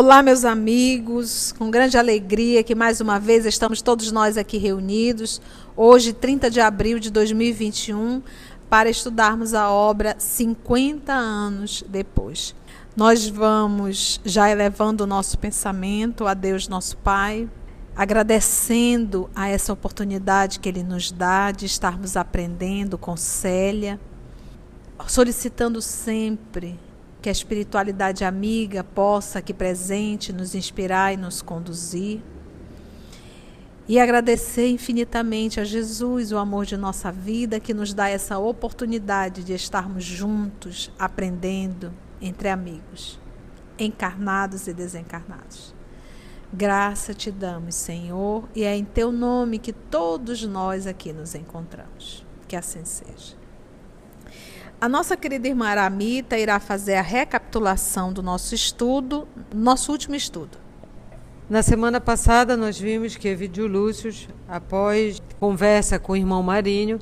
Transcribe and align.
Olá, 0.00 0.22
meus 0.22 0.44
amigos, 0.44 1.52
com 1.58 1.72
grande 1.72 1.98
alegria 1.98 2.62
que 2.62 2.72
mais 2.72 3.00
uma 3.00 3.18
vez 3.18 3.44
estamos 3.44 3.82
todos 3.82 4.12
nós 4.12 4.36
aqui 4.36 4.56
reunidos, 4.56 5.40
hoje, 5.76 6.12
30 6.12 6.48
de 6.48 6.60
abril 6.60 7.00
de 7.00 7.10
2021, 7.10 8.22
para 8.70 8.88
estudarmos 8.88 9.54
a 9.54 9.68
obra 9.68 10.14
50 10.16 11.12
anos 11.12 11.82
depois. 11.88 12.54
Nós 12.96 13.26
vamos 13.26 14.20
já 14.24 14.48
elevando 14.48 15.02
o 15.02 15.06
nosso 15.06 15.36
pensamento 15.36 16.28
a 16.28 16.34
Deus, 16.34 16.68
nosso 16.68 16.96
Pai, 16.98 17.50
agradecendo 17.96 19.28
a 19.34 19.48
essa 19.48 19.72
oportunidade 19.72 20.60
que 20.60 20.68
Ele 20.68 20.84
nos 20.84 21.10
dá 21.10 21.50
de 21.50 21.66
estarmos 21.66 22.16
aprendendo 22.16 22.96
com 22.96 23.16
Célia, 23.16 23.98
solicitando 25.08 25.82
sempre 25.82 26.78
que 27.20 27.28
a 27.28 27.32
espiritualidade 27.32 28.24
amiga 28.24 28.84
possa 28.84 29.40
aqui 29.40 29.52
presente 29.52 30.32
nos 30.32 30.54
inspirar 30.54 31.12
e 31.12 31.16
nos 31.16 31.42
conduzir. 31.42 32.20
E 33.88 33.98
agradecer 33.98 34.68
infinitamente 34.68 35.58
a 35.58 35.64
Jesus 35.64 36.30
o 36.30 36.36
amor 36.36 36.66
de 36.66 36.76
nossa 36.76 37.10
vida 37.10 37.58
que 37.58 37.72
nos 37.72 37.94
dá 37.94 38.08
essa 38.08 38.38
oportunidade 38.38 39.42
de 39.42 39.54
estarmos 39.54 40.04
juntos, 40.04 40.92
aprendendo 40.98 41.92
entre 42.20 42.48
amigos, 42.48 43.18
encarnados 43.78 44.66
e 44.66 44.74
desencarnados. 44.74 45.74
Graça 46.52 47.14
te 47.14 47.30
damos, 47.30 47.74
Senhor, 47.74 48.48
e 48.54 48.62
é 48.62 48.76
em 48.76 48.84
teu 48.84 49.10
nome 49.10 49.58
que 49.58 49.72
todos 49.72 50.42
nós 50.44 50.86
aqui 50.86 51.12
nos 51.12 51.34
encontramos. 51.34 52.24
Que 52.46 52.56
assim 52.56 52.84
seja. 52.84 53.36
A 54.80 54.88
nossa 54.88 55.16
querida 55.16 55.48
irmã 55.48 55.66
Aramita 55.66 56.38
irá 56.38 56.60
fazer 56.60 56.94
a 56.94 57.02
recapitulação 57.02 58.12
do 58.12 58.22
nosso 58.22 58.54
estudo, 58.54 59.26
nosso 59.52 59.90
último 59.90 60.14
estudo. 60.14 60.56
Na 61.50 61.64
semana 61.64 62.00
passada, 62.00 62.56
nós 62.56 62.78
vimos 62.78 63.16
que 63.16 63.26
Evidio 63.26 63.66
Lúcio, 63.66 64.14
após 64.46 65.20
conversa 65.40 65.98
com 65.98 66.12
o 66.12 66.16
irmão 66.16 66.44
Marinho, 66.44 67.00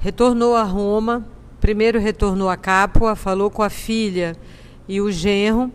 retornou 0.00 0.56
a 0.56 0.64
Roma. 0.64 1.24
Primeiro 1.60 2.00
retornou 2.00 2.50
a 2.50 2.56
Capua, 2.56 3.14
falou 3.14 3.52
com 3.52 3.62
a 3.62 3.70
filha 3.70 4.34
e 4.88 5.00
o 5.00 5.12
genro 5.12 5.70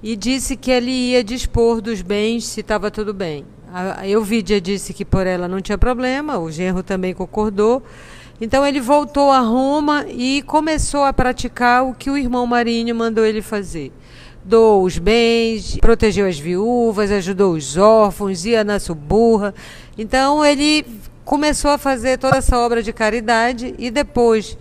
e 0.00 0.14
disse 0.14 0.56
que 0.56 0.70
ele 0.70 0.92
ia 0.92 1.24
dispor 1.24 1.80
dos 1.80 2.00
bens 2.00 2.46
se 2.46 2.60
estava 2.60 2.92
tudo 2.92 3.12
bem. 3.12 3.44
A 3.72 4.06
Euvídia 4.06 4.60
disse 4.60 4.94
que 4.94 5.04
por 5.04 5.26
ela 5.26 5.48
não 5.48 5.60
tinha 5.60 5.78
problema, 5.78 6.38
o 6.38 6.48
genro 6.48 6.84
também 6.84 7.12
concordou. 7.12 7.82
Então 8.40 8.66
ele 8.66 8.80
voltou 8.80 9.30
a 9.30 9.40
Roma 9.40 10.06
e 10.08 10.42
começou 10.42 11.04
a 11.04 11.12
praticar 11.12 11.84
o 11.84 11.92
que 11.92 12.10
o 12.10 12.16
irmão 12.16 12.46
Marinho 12.46 12.94
mandou 12.94 13.24
ele 13.24 13.42
fazer. 13.42 13.92
Doou 14.42 14.84
os 14.84 14.96
bens, 14.96 15.76
protegeu 15.76 16.26
as 16.26 16.38
viúvas, 16.38 17.10
ajudou 17.10 17.52
os 17.52 17.76
órfãos, 17.76 18.46
ia 18.46 18.64
na 18.64 18.80
suburra. 18.80 19.54
Então 19.98 20.42
ele 20.42 20.86
começou 21.22 21.70
a 21.70 21.78
fazer 21.78 22.16
toda 22.16 22.38
essa 22.38 22.58
obra 22.58 22.82
de 22.82 22.92
caridade 22.94 23.74
e 23.78 23.90
depois 23.90 24.56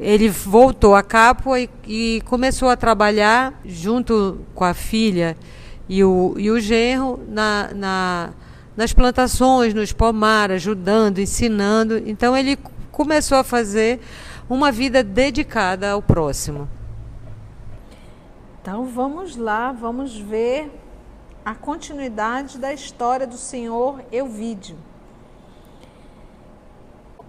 ele 0.00 0.28
voltou 0.28 0.96
a 0.96 1.02
Capua 1.02 1.60
e, 1.60 1.70
e 1.86 2.22
começou 2.24 2.68
a 2.68 2.76
trabalhar 2.76 3.60
junto 3.64 4.40
com 4.54 4.64
a 4.64 4.74
filha 4.74 5.36
e 5.88 6.02
o, 6.02 6.34
e 6.36 6.50
o 6.50 6.58
genro 6.58 7.20
na, 7.28 7.70
na, 7.74 8.30
nas 8.76 8.92
plantações, 8.92 9.72
nos 9.72 9.92
pomar, 9.92 10.50
ajudando, 10.50 11.20
ensinando. 11.20 11.98
Então 12.06 12.36
ele 12.36 12.58
começou 12.90 13.38
a 13.38 13.44
fazer 13.44 14.00
uma 14.48 14.72
vida 14.72 15.02
dedicada 15.02 15.90
ao 15.90 16.02
próximo. 16.02 16.68
Então 18.60 18.84
vamos 18.84 19.36
lá, 19.36 19.72
vamos 19.72 20.18
ver 20.18 20.70
a 21.44 21.54
continuidade 21.54 22.58
da 22.58 22.72
história 22.72 23.26
do 23.26 23.36
senhor 23.36 24.02
Euvídio. 24.12 24.76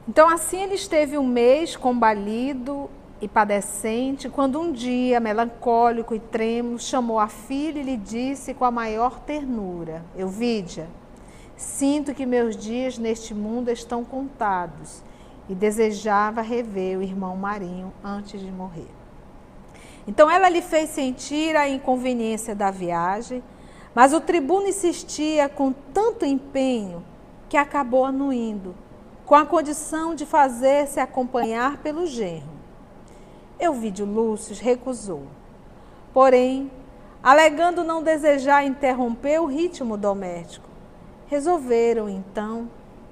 Então 0.07 0.27
assim 0.27 0.61
ele 0.61 0.75
esteve 0.75 1.17
um 1.17 1.25
mês 1.25 1.75
combalido 1.75 2.89
e 3.21 3.27
padecente, 3.27 4.27
quando 4.27 4.59
um 4.59 4.71
dia, 4.71 5.19
melancólico 5.19 6.15
e 6.15 6.19
trêmulo, 6.19 6.79
chamou 6.79 7.19
a 7.19 7.27
filha 7.27 7.79
e 7.79 7.83
lhe 7.83 7.97
disse 7.97 8.53
com 8.53 8.65
a 8.65 8.71
maior 8.71 9.19
ternura: 9.19 10.03
Euvídia, 10.17 10.89
sinto 11.55 12.15
que 12.15 12.25
meus 12.25 12.57
dias 12.57 12.97
neste 12.97 13.33
mundo 13.33 13.69
estão 13.69 14.03
contados 14.03 15.03
e 15.49 15.55
desejava 15.55 16.41
rever 16.41 16.97
o 16.97 17.01
irmão 17.01 17.35
Marinho 17.35 17.93
antes 18.03 18.39
de 18.39 18.51
morrer. 18.51 18.87
Então 20.07 20.29
ela 20.29 20.49
lhe 20.49 20.61
fez 20.61 20.89
sentir 20.89 21.55
a 21.55 21.67
inconveniência 21.67 22.55
da 22.55 22.71
viagem, 22.71 23.43
mas 23.93 24.13
o 24.13 24.21
tribuno 24.21 24.67
insistia 24.67 25.49
com 25.49 25.71
tanto 25.93 26.25
empenho 26.25 27.03
que 27.49 27.57
acabou 27.57 28.05
anuindo, 28.05 28.73
com 29.25 29.35
a 29.35 29.45
condição 29.45 30.15
de 30.15 30.25
fazer-se 30.25 30.99
acompanhar 30.99 31.77
pelo 31.77 32.05
genro. 32.05 32.49
Euvídio 33.59 34.05
Lúcio 34.05 34.55
recusou. 34.55 35.23
Porém, 36.13 36.71
alegando 37.21 37.83
não 37.83 38.01
desejar 38.01 38.65
interromper 38.65 39.39
o 39.39 39.45
ritmo 39.45 39.97
doméstico, 39.97 40.67
resolveram 41.27 42.09
então 42.09 42.69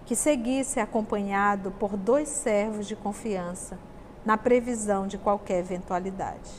que 0.10 0.16
seguisse 0.16 0.80
acompanhado 0.80 1.70
por 1.70 1.96
dois 1.96 2.30
servos 2.30 2.88
de 2.88 2.96
confiança, 2.96 3.78
na 4.26 4.40
previsão 4.40 5.06
de 5.06 5.20
qualquer 5.20 5.60
eventualidade. 5.60 6.50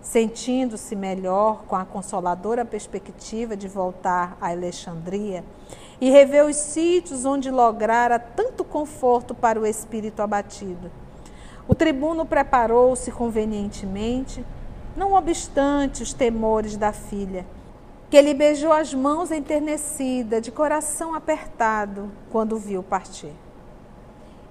Sentindo-se 0.00 0.96
melhor 0.96 1.62
com 1.68 1.76
a 1.76 1.84
consoladora 1.84 2.64
perspectiva 2.64 3.56
de 3.56 3.68
voltar 3.68 4.36
a 4.40 4.48
Alexandria 4.48 5.44
e 6.00 6.10
rever 6.10 6.44
os 6.44 6.56
sítios 6.56 7.24
onde 7.24 7.48
lograra 7.48 8.18
tanto 8.18 8.64
conforto 8.64 9.36
para 9.36 9.60
o 9.60 9.64
espírito 9.64 10.20
abatido, 10.20 10.90
o 11.68 11.76
tribuno 11.76 12.26
preparou-se 12.26 13.12
convenientemente, 13.12 14.44
não 14.96 15.12
obstante 15.12 16.02
os 16.02 16.12
temores 16.12 16.76
da 16.76 16.92
filha 16.92 17.46
que 18.12 18.16
ele 18.18 18.34
beijou 18.34 18.70
as 18.70 18.92
mãos 18.92 19.30
enternecida, 19.30 20.38
de 20.38 20.52
coração 20.52 21.14
apertado, 21.14 22.12
quando 22.30 22.58
viu 22.58 22.82
partir. 22.82 23.32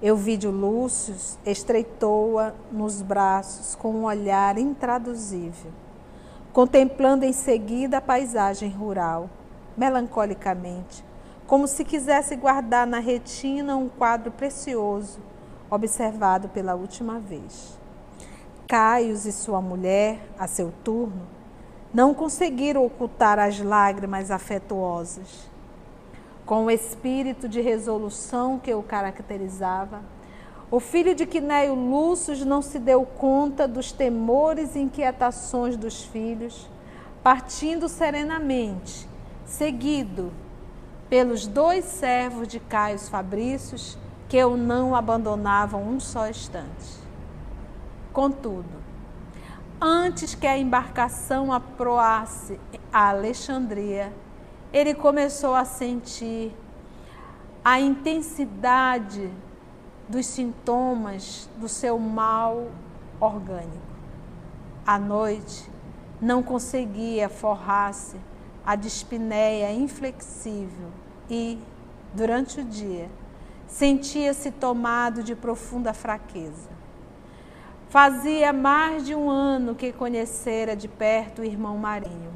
Euvídio 0.01 0.49
Lúcio 0.49 1.13
estreitou-a 1.45 2.53
nos 2.71 3.03
braços 3.03 3.75
com 3.75 3.91
um 3.91 4.05
olhar 4.05 4.57
intraduzível, 4.57 5.71
contemplando 6.51 7.23
em 7.23 7.31
seguida 7.31 7.97
a 7.97 8.01
paisagem 8.01 8.71
rural, 8.71 9.29
melancolicamente, 9.77 11.05
como 11.45 11.67
se 11.67 11.85
quisesse 11.85 12.35
guardar 12.35 12.87
na 12.87 12.97
retina 12.97 13.77
um 13.77 13.87
quadro 13.87 14.31
precioso, 14.31 15.19
observado 15.69 16.49
pela 16.49 16.73
última 16.73 17.19
vez. 17.19 17.77
Caios 18.67 19.27
e 19.27 19.31
sua 19.31 19.61
mulher, 19.61 20.19
a 20.39 20.47
seu 20.47 20.73
turno, 20.83 21.40
não 21.93 22.13
conseguiram 22.13 22.85
ocultar 22.85 23.37
as 23.37 23.59
lágrimas 23.59 24.31
afetuosas. 24.31 25.49
Com 26.45 26.65
o 26.65 26.71
espírito 26.71 27.47
de 27.47 27.61
resolução 27.61 28.57
que 28.59 28.73
o 28.73 28.81
caracterizava, 28.81 30.01
o 30.69 30.79
filho 30.79 31.13
de 31.13 31.25
Quinéio 31.25 31.75
Lúcio 31.75 32.45
não 32.45 32.61
se 32.61 32.79
deu 32.79 33.05
conta 33.05 33.67
dos 33.67 33.91
temores 33.91 34.75
e 34.75 34.79
inquietações 34.79 35.75
dos 35.75 36.03
filhos, 36.03 36.69
partindo 37.21 37.89
serenamente, 37.89 39.07
seguido 39.45 40.31
pelos 41.09 41.45
dois 41.45 41.83
servos 41.83 42.47
de 42.47 42.57
Caio 42.59 42.97
Fabrícios, 42.97 43.97
que 44.29 44.41
o 44.41 44.55
não 44.55 44.95
abandonavam 44.95 45.83
um 45.83 45.99
só 45.99 46.29
instante. 46.29 47.01
Contudo, 48.13 48.80
antes 49.81 50.35
que 50.35 50.45
a 50.45 50.57
embarcação 50.57 51.51
aproasse 51.51 52.59
a 52.93 53.09
Alexandria, 53.09 54.13
ele 54.71 54.93
começou 54.93 55.55
a 55.55 55.65
sentir 55.65 56.55
a 57.65 57.79
intensidade 57.79 59.31
dos 60.07 60.27
sintomas 60.27 61.49
do 61.57 61.67
seu 61.67 61.97
mal 61.97 62.67
orgânico. 63.19 63.91
À 64.85 64.99
noite, 64.99 65.69
não 66.21 66.43
conseguia 66.43 67.27
forrar-se 67.27 68.17
a 68.63 68.75
dispneia 68.75 69.73
inflexível 69.73 70.89
e, 71.29 71.59
durante 72.13 72.59
o 72.59 72.63
dia, 72.63 73.09
sentia-se 73.67 74.51
tomado 74.51 75.23
de 75.23 75.35
profunda 75.35 75.93
fraqueza. 75.93 76.70
Fazia 77.91 78.53
mais 78.53 79.05
de 79.05 79.13
um 79.13 79.29
ano 79.29 79.75
que 79.75 79.91
conhecera 79.91 80.77
de 80.77 80.87
perto 80.87 81.41
o 81.41 81.43
irmão 81.43 81.77
Marinho. 81.77 82.31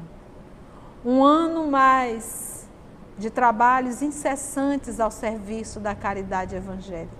Um 1.02 1.24
ano 1.24 1.66
mais 1.66 2.68
de 3.16 3.30
trabalhos 3.30 4.02
incessantes 4.02 5.00
ao 5.00 5.10
serviço 5.10 5.80
da 5.80 5.94
caridade 5.94 6.54
evangélica. 6.54 7.10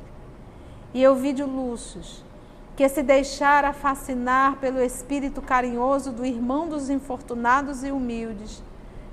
E 0.92 1.02
Euvídio 1.02 1.46
Lúcio 1.46 2.02
que 2.76 2.86
se 2.90 3.02
deixara 3.02 3.72
fascinar 3.72 4.56
pelo 4.56 4.82
espírito 4.82 5.40
carinhoso 5.40 6.12
do 6.12 6.22
irmão 6.22 6.68
dos 6.68 6.90
infortunados 6.90 7.82
e 7.82 7.90
humildes, 7.90 8.62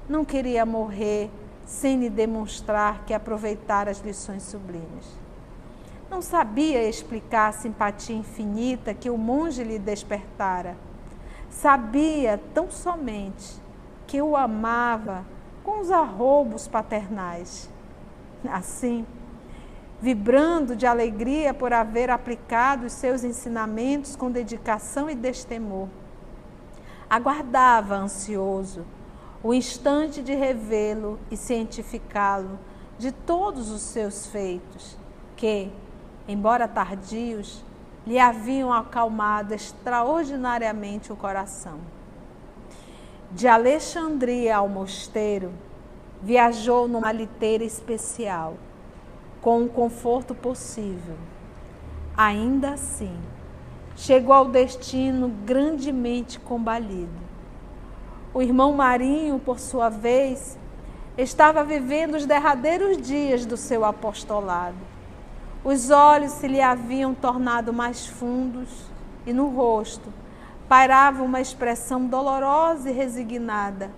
não 0.10 0.25
queria 0.25 0.66
morrer 0.66 1.31
sem 1.66 1.98
lhe 1.98 2.10
demonstrar 2.10 3.06
que 3.06 3.14
aproveitara 3.14 3.90
as 3.90 4.02
lições 4.02 4.44
sublimes. 4.44 5.23
Não 6.13 6.21
sabia 6.21 6.88
explicar 6.88 7.48
a 7.48 7.51
simpatia 7.51 8.15
infinita 8.15 8.94
que 8.94 9.10
o 9.10 9.18
monge 9.18 9.63
lhe 9.63 9.80
despertara. 9.80 10.77
Sabia 11.50 12.39
tão 12.54 12.69
somente 12.69 13.60
que 14.06 14.21
o 14.21 14.38
amava 14.38 15.25
com 15.63 15.81
os 15.81 15.89
arroubos 15.89 16.68
paternais. 16.68 17.68
Assim, 18.48 19.07
vibrando 20.00 20.75
de 20.75 20.86
alegria 20.86 21.51
por 21.51 21.74
haver 21.74 22.12
aplicado 22.12 22.86
os 22.86 22.94
seus 22.94 23.24
ensinamentos 23.24 24.15
com 24.15 24.30
dedicação 24.30 25.10
e 25.10 25.15
destemor. 25.15 25.88
Aguardava 27.10 27.95
ansioso 27.95 28.86
o 29.42 29.51
instante 29.51 30.21
de 30.21 30.36
revê-lo 30.36 31.19
e 31.31 31.36
cientificá-lo 31.36 32.60
de 33.00 33.12
todos 33.12 33.71
os 33.71 33.81
seus 33.81 34.27
feitos, 34.27 34.95
que, 35.36 35.71
embora 36.28 36.68
tardios, 36.68 37.64
lhe 38.06 38.20
haviam 38.20 38.72
acalmado 38.72 39.54
extraordinariamente 39.54 41.12
o 41.12 41.16
coração. 41.16 41.80
De 43.31 43.48
Alexandria 43.48 44.58
ao 44.58 44.68
mosteiro, 44.68 45.52
viajou 46.22 46.88
numa 46.88 47.12
liteira 47.12 47.64
especial 47.64 48.56
com 49.42 49.64
o 49.64 49.70
conforto 49.70 50.34
possível. 50.34 51.18
Ainda 52.16 52.74
assim, 52.74 53.18
chegou 53.96 54.34
ao 54.34 54.46
destino 54.46 55.30
grandemente 55.46 56.40
combalido. 56.40 57.24
O 58.34 58.42
irmão 58.42 58.74
Marinho, 58.74 59.40
por 59.40 59.60
sua 59.60 59.90
vez, 59.90 60.58
estava 61.18 61.64
vivendo 61.64 62.16
os 62.16 62.25
derradeiros 62.25 62.98
dias 62.98 63.46
do 63.46 63.58
seu 63.58 63.84
apostolado. 63.84 64.93
Os 65.63 65.89
olhos 65.89 66.33
se 66.33 66.48
lhe 66.48 66.60
haviam 66.60 67.13
tornado 67.13 67.71
mais 67.71 68.06
fundos 68.06 68.69
e 69.25 69.31
no 69.31 69.48
rosto 69.48 70.12
pairava 70.68 71.24
uma 71.24 71.39
expressão 71.39 72.06
dolorosa 72.06 72.89
e 72.89 72.94
resignada, 72.94 73.89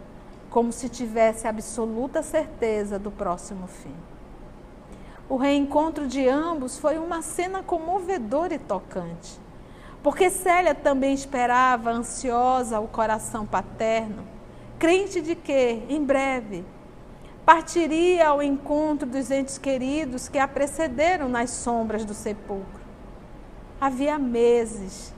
como 0.51 0.71
se 0.71 0.87
tivesse 0.89 1.47
absoluta 1.47 2.21
certeza 2.21 2.99
do 2.99 3.09
próximo 3.09 3.65
fim. 3.65 3.95
O 5.27 5.37
reencontro 5.37 6.07
de 6.07 6.27
ambos 6.29 6.77
foi 6.77 6.99
uma 6.99 7.23
cena 7.23 7.63
comovedora 7.63 8.53
e 8.53 8.59
tocante, 8.59 9.39
porque 10.03 10.29
Célia 10.29 10.75
também 10.75 11.15
esperava, 11.15 11.89
ansiosa, 11.89 12.79
o 12.79 12.87
coração 12.87 13.43
paterno, 13.43 14.23
crente 14.77 15.19
de 15.19 15.33
que, 15.33 15.81
em 15.89 16.03
breve, 16.03 16.63
partiria 17.45 18.29
ao 18.29 18.41
encontro 18.41 19.07
dos 19.07 19.29
entes 19.29 19.57
queridos 19.59 20.27
que 20.27 20.39
a 20.39 20.47
precederam 20.47 21.29
nas 21.29 21.51
sombras 21.51 22.03
do 22.03 22.13
sepulcro. 22.13 22.83
Havia 23.79 24.17
meses 24.17 25.13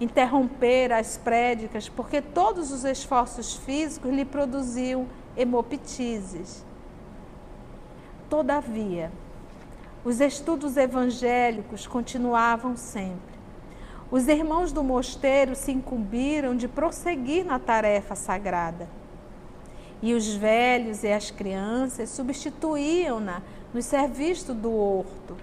interromper 0.00 0.92
as 0.92 1.16
prédicas 1.16 1.88
porque 1.88 2.22
todos 2.22 2.70
os 2.70 2.84
esforços 2.84 3.56
físicos 3.56 4.12
lhe 4.12 4.24
produziam 4.24 5.08
hemoptises. 5.36 6.64
Todavia, 8.30 9.10
os 10.04 10.20
estudos 10.20 10.76
evangélicos 10.76 11.88
continuavam 11.88 12.76
sempre. 12.76 13.36
Os 14.10 14.28
irmãos 14.28 14.70
do 14.70 14.84
mosteiro 14.84 15.56
se 15.56 15.72
incumbiram 15.72 16.56
de 16.56 16.68
prosseguir 16.68 17.44
na 17.44 17.58
tarefa 17.58 18.14
sagrada. 18.14 18.88
E 20.00 20.14
os 20.14 20.34
velhos 20.34 21.02
e 21.02 21.12
as 21.12 21.30
crianças 21.30 22.10
substituíam-na 22.10 23.42
no 23.74 23.82
serviço 23.82 24.54
do 24.54 24.72
horto, 24.72 25.36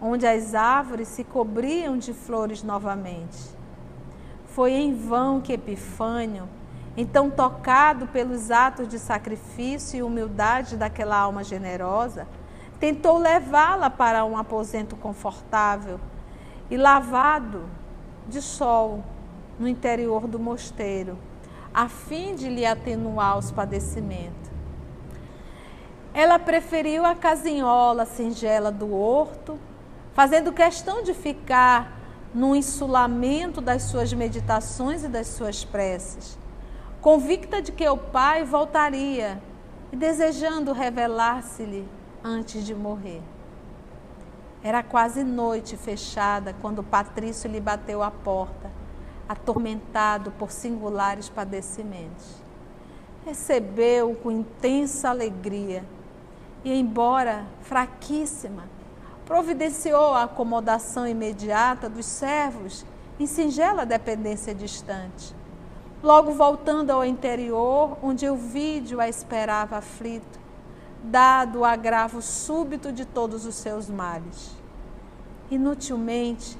onde 0.00 0.26
as 0.26 0.54
árvores 0.54 1.08
se 1.08 1.24
cobriam 1.24 1.98
de 1.98 2.12
flores 2.12 2.62
novamente. 2.62 3.38
Foi 4.46 4.72
em 4.72 4.94
vão 4.94 5.40
que 5.40 5.52
Epifânio, 5.52 6.48
então 6.96 7.30
tocado 7.30 8.06
pelos 8.06 8.50
atos 8.50 8.88
de 8.88 8.98
sacrifício 8.98 9.98
e 9.98 10.02
humildade 10.02 10.76
daquela 10.76 11.16
alma 11.16 11.44
generosa, 11.44 12.26
tentou 12.80 13.18
levá-la 13.18 13.90
para 13.90 14.24
um 14.24 14.36
aposento 14.36 14.96
confortável 14.96 15.98
e 16.70 16.76
lavado 16.76 17.64
de 18.28 18.40
sol 18.40 19.02
no 19.58 19.66
interior 19.66 20.26
do 20.26 20.38
mosteiro, 20.38 21.18
a 21.72 21.88
fim 21.88 22.34
de 22.34 22.48
lhe 22.48 22.64
atenuar 22.64 23.38
os 23.38 23.50
padecimentos. 23.50 24.50
Ela 26.12 26.38
preferiu 26.38 27.04
a 27.04 27.14
casinhola 27.14 28.04
singela 28.04 28.72
do 28.72 28.92
horto, 28.92 29.58
fazendo 30.12 30.52
questão 30.52 31.02
de 31.02 31.14
ficar 31.14 31.96
no 32.34 32.54
insulamento 32.56 33.60
das 33.60 33.84
suas 33.84 34.12
meditações 34.12 35.04
e 35.04 35.08
das 35.08 35.28
suas 35.28 35.64
preces, 35.64 36.38
convicta 37.00 37.62
de 37.62 37.72
que 37.72 37.88
o 37.88 37.96
pai 37.96 38.44
voltaria 38.44 39.40
e 39.92 39.96
desejando 39.96 40.72
revelar-se-lhe 40.72 41.88
antes 42.22 42.64
de 42.64 42.74
morrer. 42.74 43.22
Era 44.62 44.82
quase 44.82 45.22
noite 45.22 45.76
fechada 45.76 46.54
quando 46.60 46.82
Patrício 46.82 47.50
lhe 47.50 47.60
bateu 47.60 48.02
a 48.02 48.10
porta, 48.10 48.70
atormentado 49.28 50.30
por 50.32 50.50
singulares 50.50 51.28
padecimentos. 51.28 52.36
Recebeu 53.24 54.14
com 54.14 54.30
intensa 54.30 55.10
alegria 55.10 55.84
e, 56.64 56.72
embora 56.72 57.44
fraquíssima, 57.60 58.64
providenciou 59.26 60.14
a 60.14 60.24
acomodação 60.24 61.06
imediata 61.06 61.88
dos 61.88 62.06
servos 62.06 62.86
em 63.20 63.26
singela 63.26 63.84
dependência 63.84 64.54
distante. 64.54 65.36
Logo 66.02 66.32
voltando 66.32 66.90
ao 66.90 67.04
interior, 67.04 67.98
onde 68.02 68.28
o 68.28 68.36
vídeo 68.36 69.00
a 69.00 69.08
esperava 69.08 69.76
aflito, 69.76 70.38
dado 71.02 71.60
o 71.60 71.64
agravo 71.64 72.22
súbito 72.22 72.92
de 72.92 73.04
todos 73.04 73.44
os 73.44 73.56
seus 73.56 73.90
males. 73.90 74.56
Inutilmente, 75.50 76.56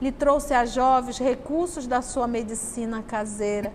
lhe 0.00 0.12
trouxe 0.12 0.52
a 0.54 0.64
jovens 0.64 1.18
recursos 1.18 1.86
da 1.86 2.02
sua 2.02 2.26
medicina 2.26 3.02
caseira, 3.02 3.72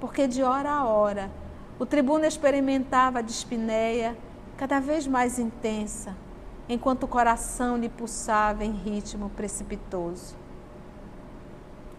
porque 0.00 0.26
de 0.26 0.42
hora 0.42 0.70
a 0.70 0.84
hora 0.84 1.30
o 1.78 1.86
tribuno 1.86 2.24
experimentava 2.24 3.20
a 3.20 3.22
dispneia 3.22 4.16
cada 4.56 4.80
vez 4.80 5.06
mais 5.06 5.38
intensa, 5.38 6.14
enquanto 6.68 7.04
o 7.04 7.08
coração 7.08 7.76
lhe 7.76 7.88
pulsava 7.88 8.64
em 8.64 8.72
ritmo 8.72 9.30
precipitoso. 9.30 10.36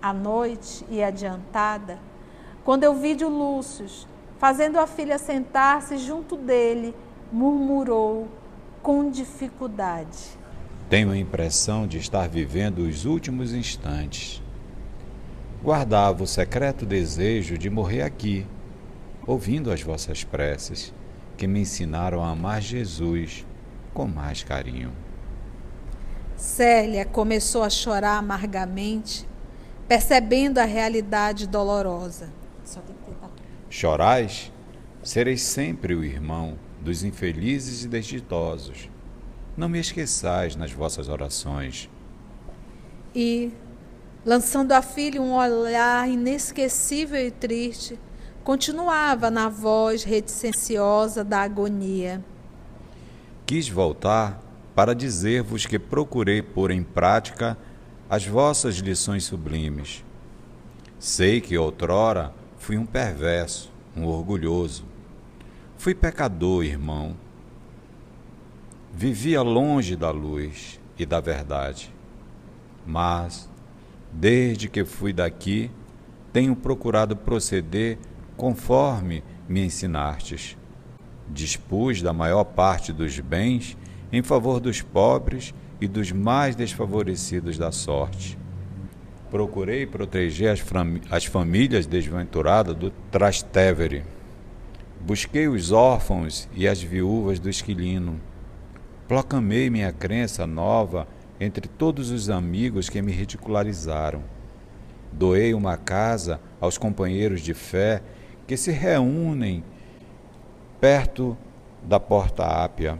À 0.01 0.13
noite 0.13 0.85
e 0.89 1.03
adiantada, 1.03 1.99
quando 2.63 2.83
eu 2.83 2.93
vi 2.93 3.15
de 3.15 3.25
Lúcio 3.25 3.85
fazendo 4.37 4.77
a 4.77 4.87
filha 4.87 5.17
sentar-se 5.17 5.97
junto 5.97 6.35
dele 6.35 6.95
murmurou 7.31 8.27
com 8.81 9.09
dificuldade. 9.09 10.37
Tenho 10.93 11.09
a 11.09 11.17
impressão 11.17 11.87
de 11.87 11.97
estar 11.97 12.29
vivendo 12.29 12.87
os 12.87 13.03
últimos 13.05 13.51
instantes. 13.51 14.43
Guardava 15.63 16.21
o 16.21 16.27
secreto 16.27 16.85
desejo 16.85 17.57
de 17.57 17.67
morrer 17.67 18.03
aqui, 18.03 18.45
ouvindo 19.25 19.71
as 19.71 19.81
vossas 19.81 20.23
preces, 20.23 20.93
que 21.35 21.47
me 21.47 21.61
ensinaram 21.61 22.23
a 22.23 22.29
amar 22.29 22.61
Jesus 22.61 23.43
com 23.91 24.05
mais 24.05 24.43
carinho. 24.43 24.91
Célia 26.37 27.05
começou 27.05 27.63
a 27.63 27.71
chorar 27.71 28.19
amargamente, 28.19 29.27
percebendo 29.87 30.59
a 30.59 30.63
realidade 30.63 31.47
dolorosa. 31.47 32.29
Chorais? 33.67 34.51
Sereis 35.01 35.41
sempre 35.41 35.95
o 35.95 36.03
irmão 36.03 36.55
dos 36.79 37.03
infelizes 37.03 37.83
e 37.83 37.87
desditosos. 37.87 38.92
Não 39.55 39.69
me 39.69 39.79
esqueçais 39.79 40.55
nas 40.55 40.71
vossas 40.71 41.09
orações. 41.09 41.89
E, 43.15 43.51
lançando 44.25 44.71
à 44.71 44.81
filha 44.81 45.21
um 45.21 45.33
olhar 45.33 46.09
inesquecível 46.09 47.19
e 47.19 47.31
triste, 47.31 47.99
continuava 48.43 49.29
na 49.29 49.49
voz 49.49 50.03
reticenciosa 50.03 51.23
da 51.23 51.41
agonia. 51.41 52.23
Quis 53.45 53.69
voltar 53.69 54.41
para 54.73 54.95
dizer-vos 54.95 55.65
que 55.65 55.77
procurei 55.77 56.41
pôr 56.41 56.71
em 56.71 56.83
prática 56.83 57.57
as 58.09 58.25
vossas 58.25 58.75
lições 58.75 59.23
sublimes. 59.23 60.03
Sei 60.97 61.39
que 61.39 61.57
outrora 61.57 62.33
fui 62.57 62.77
um 62.77 62.85
perverso, 62.85 63.71
um 63.95 64.05
orgulhoso, 64.05 64.85
Fui 65.83 65.93
pecador, 65.93 66.63
irmão. 66.63 67.13
Vivia 68.93 69.41
longe 69.41 69.95
da 69.95 70.11
luz 70.11 70.79
e 70.97 71.05
da 71.05 71.19
verdade. 71.19 71.93
Mas, 72.85 73.49
Desde 74.13 74.69
que 74.69 74.85
fui 74.85 75.11
daqui, 75.11 75.71
tenho 76.31 76.55
procurado 76.55 77.15
proceder 77.15 77.97
conforme 78.37 79.23
me 79.49 79.65
ensinastes. 79.65 80.55
Dispus 81.27 82.01
da 82.01 82.13
maior 82.13 82.43
parte 82.43 82.93
dos 82.93 83.19
bens 83.19 83.75
em 84.11 84.21
favor 84.21 84.59
dos 84.59 84.83
pobres 84.83 85.53
e 85.81 85.87
dos 85.87 86.11
mais 86.11 86.55
desfavorecidos 86.55 87.57
da 87.57 87.71
sorte. 87.71 88.37
Procurei 89.31 89.87
proteger 89.87 90.51
as, 90.51 90.63
as 91.09 91.25
famílias 91.25 91.87
desventuradas 91.87 92.75
do 92.75 92.91
Trastevere. 93.09 94.03
Busquei 95.01 95.47
os 95.47 95.71
órfãos 95.71 96.47
e 96.53 96.67
as 96.67 96.79
viúvas 96.79 97.39
do 97.39 97.49
Esquilino. 97.49 98.21
Proclamei 99.07 99.69
minha 99.69 99.91
crença 99.91 100.47
nova 100.47 101.07
entre 101.39 101.67
todos 101.67 102.09
os 102.09 102.29
amigos 102.29 102.89
que 102.89 103.01
me 103.01 103.11
ridicularizaram. 103.11 104.23
Doei 105.11 105.53
uma 105.53 105.75
casa 105.75 106.39
aos 106.59 106.77
companheiros 106.77 107.41
de 107.41 107.53
fé 107.53 108.01
que 108.47 108.55
se 108.55 108.71
reúnem 108.71 109.63
perto 110.79 111.37
da 111.83 111.99
porta 111.99 112.45
ápia. 112.45 112.97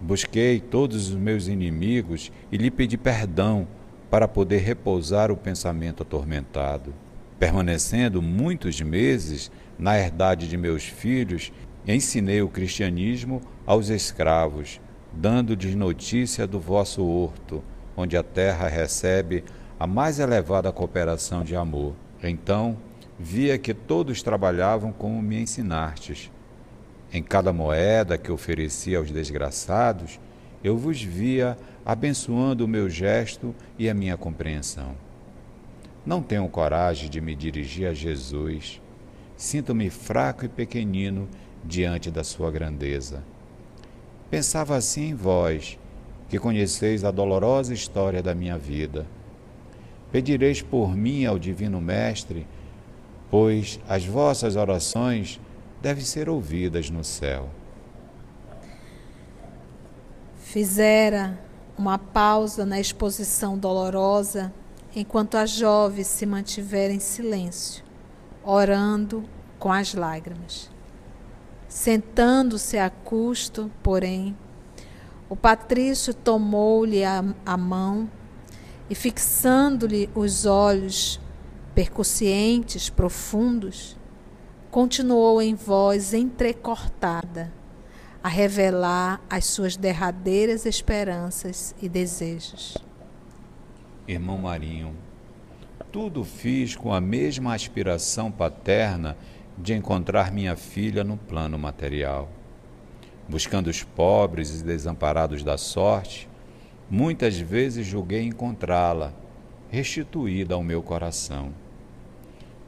Busquei 0.00 0.60
todos 0.60 1.08
os 1.08 1.14
meus 1.14 1.48
inimigos 1.48 2.30
e 2.52 2.56
lhe 2.58 2.70
pedi 2.70 2.98
perdão 2.98 3.66
para 4.10 4.28
poder 4.28 4.58
repousar 4.58 5.30
o 5.30 5.36
pensamento 5.36 6.02
atormentado. 6.02 6.92
Permanecendo 7.38 8.20
muitos 8.20 8.80
meses 8.82 9.50
na 9.78 9.98
herdade 9.98 10.46
de 10.46 10.58
meus 10.58 10.84
filhos, 10.84 11.50
ensinei 11.86 12.42
o 12.42 12.48
cristianismo 12.48 13.40
aos 13.66 13.88
escravos, 13.88 14.80
dando-lhes 15.12 15.74
notícia 15.74 16.46
do 16.46 16.60
vosso 16.60 17.04
horto, 17.04 17.62
onde 17.96 18.16
a 18.16 18.22
terra 18.22 18.68
recebe 18.68 19.44
a 19.78 19.86
mais 19.86 20.18
elevada 20.18 20.72
cooperação 20.72 21.42
de 21.42 21.56
amor. 21.56 21.94
Então, 22.22 22.76
via 23.18 23.58
que 23.58 23.74
todos 23.74 24.22
trabalhavam 24.22 24.92
como 24.92 25.20
me 25.20 25.40
ensinastes. 25.40 26.30
Em 27.12 27.22
cada 27.22 27.52
moeda 27.52 28.16
que 28.16 28.30
oferecia 28.30 28.98
aos 28.98 29.10
desgraçados, 29.10 30.20
eu 30.62 30.76
vos 30.76 31.02
via 31.02 31.56
abençoando 31.84 32.64
o 32.64 32.68
meu 32.68 32.88
gesto 32.88 33.54
e 33.78 33.88
a 33.88 33.94
minha 33.94 34.16
compreensão. 34.16 34.94
Não 36.04 36.22
tenho 36.22 36.48
coragem 36.48 37.10
de 37.10 37.20
me 37.20 37.34
dirigir 37.34 37.88
a 37.88 37.94
Jesus. 37.94 38.80
Sinto-me 39.36 39.90
fraco 39.90 40.44
e 40.44 40.48
pequenino 40.48 41.28
diante 41.64 42.10
da 42.10 42.22
sua 42.22 42.50
grandeza. 42.50 43.22
Pensava 44.30 44.76
assim 44.76 45.08
em 45.08 45.14
vós, 45.14 45.76
que 46.28 46.38
conheceis 46.38 47.04
a 47.04 47.10
dolorosa 47.10 47.74
história 47.74 48.22
da 48.22 48.32
minha 48.32 48.56
vida. 48.56 49.04
Pedireis 50.12 50.62
por 50.62 50.96
mim 50.96 51.24
ao 51.24 51.36
Divino 51.36 51.80
Mestre, 51.80 52.46
pois 53.28 53.80
as 53.88 54.04
vossas 54.04 54.54
orações 54.54 55.40
devem 55.82 56.04
ser 56.04 56.28
ouvidas 56.28 56.88
no 56.90 57.02
céu. 57.02 57.48
Fizera 60.36 61.38
uma 61.76 61.98
pausa 61.98 62.64
na 62.64 62.78
exposição 62.78 63.58
dolorosa 63.58 64.52
enquanto 64.94 65.36
a 65.36 65.46
jovem 65.46 66.04
se 66.04 66.26
mantivera 66.26 66.92
em 66.92 67.00
silêncio, 67.00 67.84
orando 68.44 69.24
com 69.58 69.72
as 69.72 69.94
lágrimas. 69.94 70.70
Sentando-se 71.70 72.76
a 72.78 72.90
custo, 72.90 73.70
porém, 73.80 74.36
o 75.28 75.36
patrício 75.36 76.12
tomou-lhe 76.12 77.04
a, 77.04 77.22
a, 77.46 77.56
mão 77.56 78.10
e, 78.90 78.94
fixando-lhe 78.96 80.10
os 80.12 80.46
olhos 80.46 81.20
percussientes, 81.72 82.90
profundos, 82.90 83.96
continuou 84.68 85.40
em 85.40 85.54
voz 85.54 86.12
entrecortada 86.12 87.52
a 88.20 88.28
revelar 88.28 89.20
as 89.30 89.44
suas 89.44 89.76
derradeiras 89.76 90.66
esperanças 90.66 91.72
e 91.80 91.88
desejos. 91.88 92.76
Irmão 94.08 94.38
Marinho, 94.38 94.96
tudo 95.92 96.24
fiz 96.24 96.74
com 96.74 96.92
a 96.92 97.00
mesma 97.00 97.54
aspiração 97.54 98.28
paterna 98.28 99.16
de 99.62 99.74
encontrar 99.74 100.32
minha 100.32 100.56
filha 100.56 101.04
no 101.04 101.18
plano 101.18 101.58
material. 101.58 102.30
Buscando 103.28 103.68
os 103.68 103.82
pobres 103.82 104.60
e 104.60 104.64
desamparados 104.64 105.42
da 105.42 105.58
sorte, 105.58 106.28
muitas 106.90 107.38
vezes 107.38 107.86
julguei 107.86 108.22
encontrá-la, 108.22 109.12
restituída 109.70 110.54
ao 110.54 110.62
meu 110.62 110.82
coração. 110.82 111.52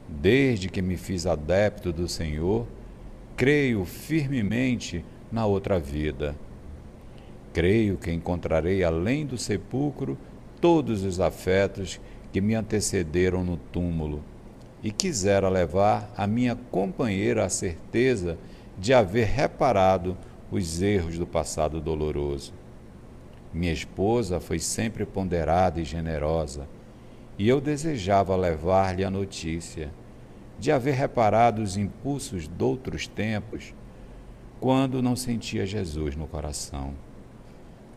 Desde 0.07 0.69
que 0.69 0.81
me 0.81 0.95
fiz 0.95 1.25
adepto 1.25 1.91
do 1.91 2.07
Senhor, 2.07 2.67
creio 3.35 3.83
firmemente 3.85 5.03
na 5.31 5.45
outra 5.45 5.79
vida. 5.79 6.35
Creio 7.51 7.97
que 7.97 8.11
encontrarei 8.11 8.83
além 8.83 9.25
do 9.25 9.37
sepulcro 9.37 10.17
todos 10.61 11.03
os 11.03 11.19
afetos 11.19 11.99
que 12.31 12.39
me 12.39 12.53
antecederam 12.53 13.43
no 13.43 13.57
túmulo 13.57 14.23
e 14.83 14.91
quisera 14.91 15.47
levar 15.47 16.11
a 16.17 16.27
minha 16.27 16.55
companheira 16.69 17.45
à 17.45 17.49
certeza 17.49 18.37
de 18.77 18.93
haver 18.93 19.27
reparado 19.27 20.17
os 20.51 20.81
erros 20.81 21.17
do 21.17 21.25
passado 21.25 21.79
doloroso. 21.79 22.53
Minha 23.53 23.71
esposa 23.71 24.41
foi 24.41 24.59
sempre 24.59 25.05
ponderada 25.05 25.79
e 25.79 25.85
generosa, 25.85 26.67
e 27.37 27.47
eu 27.47 27.61
desejava 27.61 28.35
levar-lhe 28.35 29.05
a 29.05 29.09
notícia 29.09 29.91
de 30.59 30.71
haver 30.71 30.95
reparado 30.95 31.61
os 31.61 31.77
impulsos 31.77 32.47
de 32.47 32.63
outros 32.63 33.07
tempos 33.07 33.73
quando 34.59 35.01
não 35.01 35.15
sentia 35.15 35.65
Jesus 35.65 36.15
no 36.15 36.27
coração. 36.27 36.93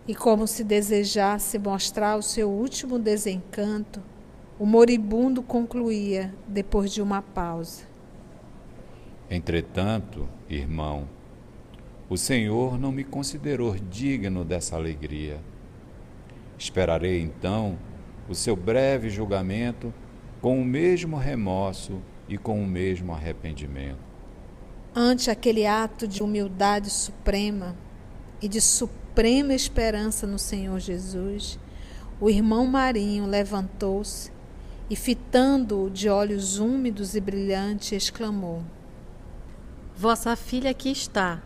E 0.07 0.14
como 0.14 0.47
se 0.47 0.62
desejasse 0.62 1.59
mostrar 1.59 2.16
o 2.16 2.23
seu 2.23 2.49
último 2.49 2.99
desencanto, 2.99 4.00
o 4.58 4.64
moribundo 4.64 5.42
concluía, 5.42 6.34
depois 6.46 6.90
de 6.90 7.02
uma 7.02 7.20
pausa. 7.20 7.84
Entretanto, 9.30 10.28
irmão, 10.48 11.08
o 12.08 12.16
Senhor 12.16 12.78
não 12.78 12.92
me 12.92 13.04
considerou 13.04 13.75
digno 13.75 14.44
dessa 14.44 14.76
alegria. 14.76 15.40
Esperarei 16.58 17.20
então 17.20 17.76
o 18.28 18.34
seu 18.34 18.56
breve 18.56 19.10
julgamento 19.10 19.92
com 20.40 20.60
o 20.60 20.64
mesmo 20.64 21.16
remorso 21.16 22.00
e 22.28 22.38
com 22.38 22.62
o 22.62 22.66
mesmo 22.66 23.12
arrependimento. 23.12 23.98
Ante 24.94 25.30
aquele 25.30 25.66
ato 25.66 26.08
de 26.08 26.22
humildade 26.22 26.88
suprema 26.88 27.76
e 28.40 28.48
de 28.48 28.60
suprema 28.60 29.52
esperança 29.52 30.26
no 30.26 30.38
Senhor 30.38 30.78
Jesus, 30.78 31.58
o 32.18 32.30
irmão 32.30 32.66
Marinho 32.66 33.26
levantou-se 33.26 34.30
e, 34.88 34.95
fitando-o 34.95 35.90
de 35.90 36.09
olhos 36.09 36.59
úmidos 36.59 37.14
e 37.14 37.21
brilhantes, 37.21 37.93
exclamou: 37.93 38.62
Vossa 39.97 40.37
filha 40.37 40.71
aqui 40.71 40.90
está, 40.90 41.43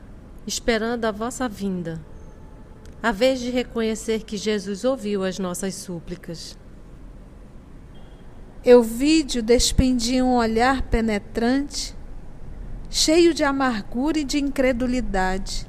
esperando 0.47 1.05
a 1.05 1.11
vossa 1.11 1.49
vinda. 1.49 2.01
A 3.03 3.13
vez 3.13 3.41
de 3.41 3.51
reconhecer 3.51 4.25
que 4.25 4.37
Jesus 4.37 4.85
ouviu 4.85 5.25
as 5.25 5.39
nossas 5.39 5.75
súplicas. 5.75 6.59
Euvídio 8.63 9.43
despendia 9.43 10.23
um 10.23 10.35
olhar 10.35 10.83
penetrante, 10.83 11.95
cheio 12.91 13.33
de 13.33 13.43
amargura 13.43 14.19
e 14.19 14.25
de 14.25 14.39
incredulidade, 14.39 15.67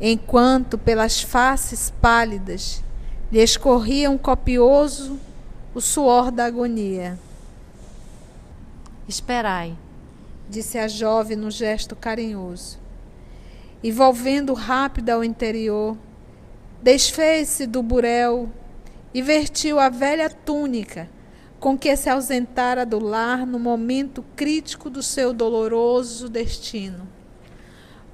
enquanto 0.00 0.78
pelas 0.78 1.20
faces 1.20 1.92
pálidas 2.00 2.82
lhe 3.30 3.42
escorria 3.42 4.10
um 4.10 4.16
copioso 4.16 5.20
o 5.74 5.80
suor 5.80 6.30
da 6.30 6.44
agonia. 6.44 7.18
Esperai, 9.08 9.76
disse 10.48 10.78
a 10.78 10.86
jovem 10.86 11.36
no 11.36 11.50
gesto 11.50 11.96
carinhoso. 11.96 12.78
E 13.82 13.90
volvendo 13.90 14.54
rápido 14.54 15.10
ao 15.10 15.24
interior, 15.24 15.98
desfez-se 16.80 17.66
do 17.66 17.82
burel 17.82 18.48
e 19.12 19.20
vertiu 19.20 19.80
a 19.80 19.88
velha 19.88 20.30
túnica 20.30 21.08
com 21.58 21.76
que 21.76 21.96
se 21.96 22.08
ausentara 22.08 22.86
do 22.86 22.98
lar 22.98 23.44
no 23.44 23.58
momento 23.58 24.24
crítico 24.36 24.88
do 24.88 25.02
seu 25.02 25.32
doloroso 25.32 26.28
destino, 26.28 27.08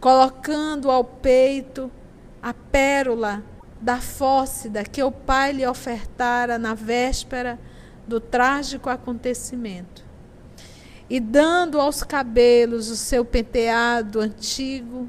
colocando 0.01 0.91
ao 0.91 1.05
peito 1.05 1.91
a 2.43 2.55
pérola 2.55 3.45
da 3.81 3.99
fócida 4.01 4.85
que 4.85 5.03
o 5.03 5.11
pai 5.11 5.53
lhe 5.53 5.67
ofertara 5.67 6.59
na 6.59 6.75
véspera 6.75 7.59
do 8.07 8.21
trágico 8.21 8.91
acontecimento. 8.91 10.05
E 11.09 11.19
dando 11.19 11.81
aos 11.81 12.03
cabelos 12.03 12.91
o 12.91 12.97
seu 12.97 13.25
penteado 13.25 14.21
antigo, 14.21 15.09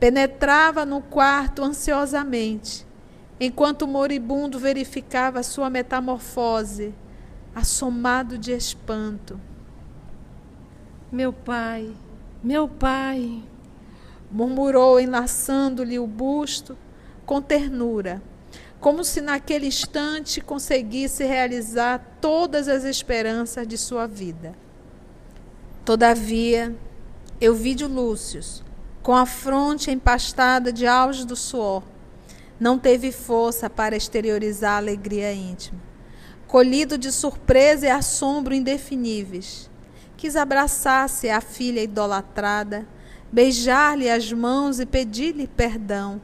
penetrava 0.00 0.86
no 0.86 1.02
quarto 1.02 1.62
ansiosamente, 1.62 2.86
enquanto 3.38 3.82
o 3.82 3.88
moribundo 3.88 4.58
verificava 4.58 5.42
sua 5.42 5.68
metamorfose 5.68 6.94
assomado 7.54 8.38
de 8.38 8.52
espanto. 8.52 9.40
Meu 11.10 11.32
pai, 11.32 11.92
meu 12.42 12.68
pai, 12.68 13.42
murmurou, 14.30 14.98
enlaçando-lhe 14.98 15.98
o 15.98 16.06
busto 16.06 16.76
com 17.28 17.42
ternura, 17.42 18.22
como 18.80 19.04
se 19.04 19.20
naquele 19.20 19.66
instante 19.66 20.40
conseguisse 20.40 21.22
realizar 21.24 22.16
todas 22.22 22.68
as 22.68 22.84
esperanças 22.84 23.68
de 23.68 23.76
sua 23.76 24.06
vida. 24.06 24.54
Todavia, 25.84 26.74
eu 27.38 27.54
vi 27.54 27.74
de 27.74 27.84
Lúcio, 27.84 28.40
com 29.02 29.14
a 29.14 29.26
fronte 29.26 29.90
empastada 29.90 30.72
de 30.72 30.86
auge 30.86 31.26
do 31.26 31.36
suor, 31.36 31.82
não 32.58 32.78
teve 32.78 33.12
força 33.12 33.68
para 33.68 33.94
exteriorizar 33.94 34.72
a 34.72 34.78
alegria 34.78 35.30
íntima. 35.30 35.82
Colhido 36.46 36.96
de 36.96 37.12
surpresa 37.12 37.84
e 37.84 37.90
assombro 37.90 38.54
indefiníveis, 38.54 39.68
quis 40.16 40.34
abraçar-se 40.34 41.28
à 41.28 41.42
filha 41.42 41.82
idolatrada, 41.82 42.88
beijar-lhe 43.30 44.08
as 44.08 44.32
mãos 44.32 44.80
e 44.80 44.86
pedir-lhe 44.86 45.46
perdão, 45.46 46.22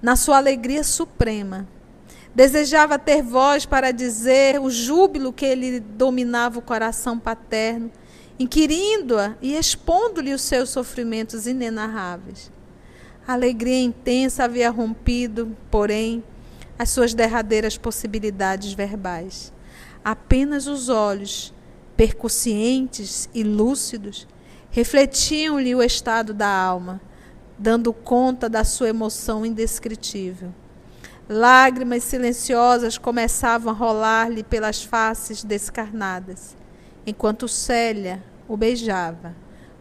na 0.00 0.16
sua 0.16 0.36
alegria 0.36 0.84
suprema. 0.84 1.66
Desejava 2.34 2.98
ter 2.98 3.22
voz 3.22 3.66
para 3.66 3.90
dizer 3.90 4.60
o 4.60 4.70
júbilo 4.70 5.32
que 5.32 5.44
ele 5.44 5.80
dominava 5.80 6.58
o 6.58 6.62
coração 6.62 7.18
paterno, 7.18 7.90
inquirindo-a 8.38 9.34
e 9.42 9.56
expondo-lhe 9.56 10.32
os 10.32 10.42
seus 10.42 10.70
sofrimentos 10.70 11.46
inenarráveis. 11.46 12.50
A 13.26 13.32
alegria 13.32 13.80
intensa 13.80 14.44
havia 14.44 14.70
rompido, 14.70 15.56
porém, 15.70 16.22
as 16.78 16.90
suas 16.90 17.12
derradeiras 17.12 17.76
possibilidades 17.76 18.72
verbais. 18.72 19.52
Apenas 20.04 20.66
os 20.66 20.88
olhos, 20.88 21.52
percussientes 21.96 23.28
e 23.34 23.42
lúcidos, 23.42 24.26
refletiam-lhe 24.70 25.74
o 25.74 25.82
estado 25.82 26.32
da 26.32 26.48
alma, 26.48 27.00
dando 27.58 27.92
conta 27.92 28.48
da 28.48 28.62
sua 28.64 28.88
emoção 28.88 29.44
indescritível. 29.44 30.54
Lágrimas 31.28 32.04
silenciosas 32.04 32.96
começavam 32.96 33.72
a 33.72 33.76
rolar-lhe 33.76 34.42
pelas 34.42 34.82
faces 34.82 35.44
descarnadas, 35.44 36.56
enquanto 37.06 37.48
Célia 37.48 38.22
o 38.46 38.56
beijava, 38.56 39.36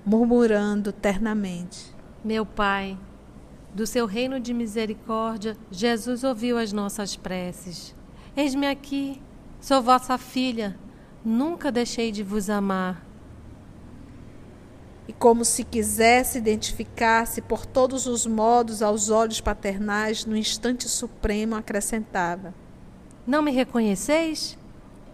murmurando 0.05 0.91
ternamente: 0.91 1.96
Meu 2.24 2.46
pai, 2.46 2.98
do 3.74 3.88
seu 3.88 4.05
reino 4.05 4.39
de 4.39 4.53
misericórdia, 4.53 5.55
Jesus 5.72 6.24
ouviu 6.24 6.57
as 6.57 6.74
nossas 6.74 7.15
preces. 7.15 7.96
Eis-me 8.36 8.67
aqui, 8.67 9.22
sou 9.62 9.81
vossa 9.81 10.17
filha, 10.17 10.77
nunca 11.24 11.72
deixei 11.72 12.12
de 12.12 12.24
vos 12.24 12.50
amar. 12.50 13.07
E 15.08 15.14
como 15.14 15.46
se 15.46 15.64
quisesse 15.64 16.38
identificar-se 16.38 17.42
por 17.42 17.66
todos 17.66 18.08
os 18.08 18.26
modos 18.26 18.82
aos 18.82 19.10
olhos 19.10 19.40
paternais, 19.40 20.26
no 20.26 20.36
instante 20.36 20.90
supremo 20.90 21.56
acrescentava: 21.56 22.54
Não 23.26 23.42
me 23.42 23.52
reconheceis? 23.52 24.58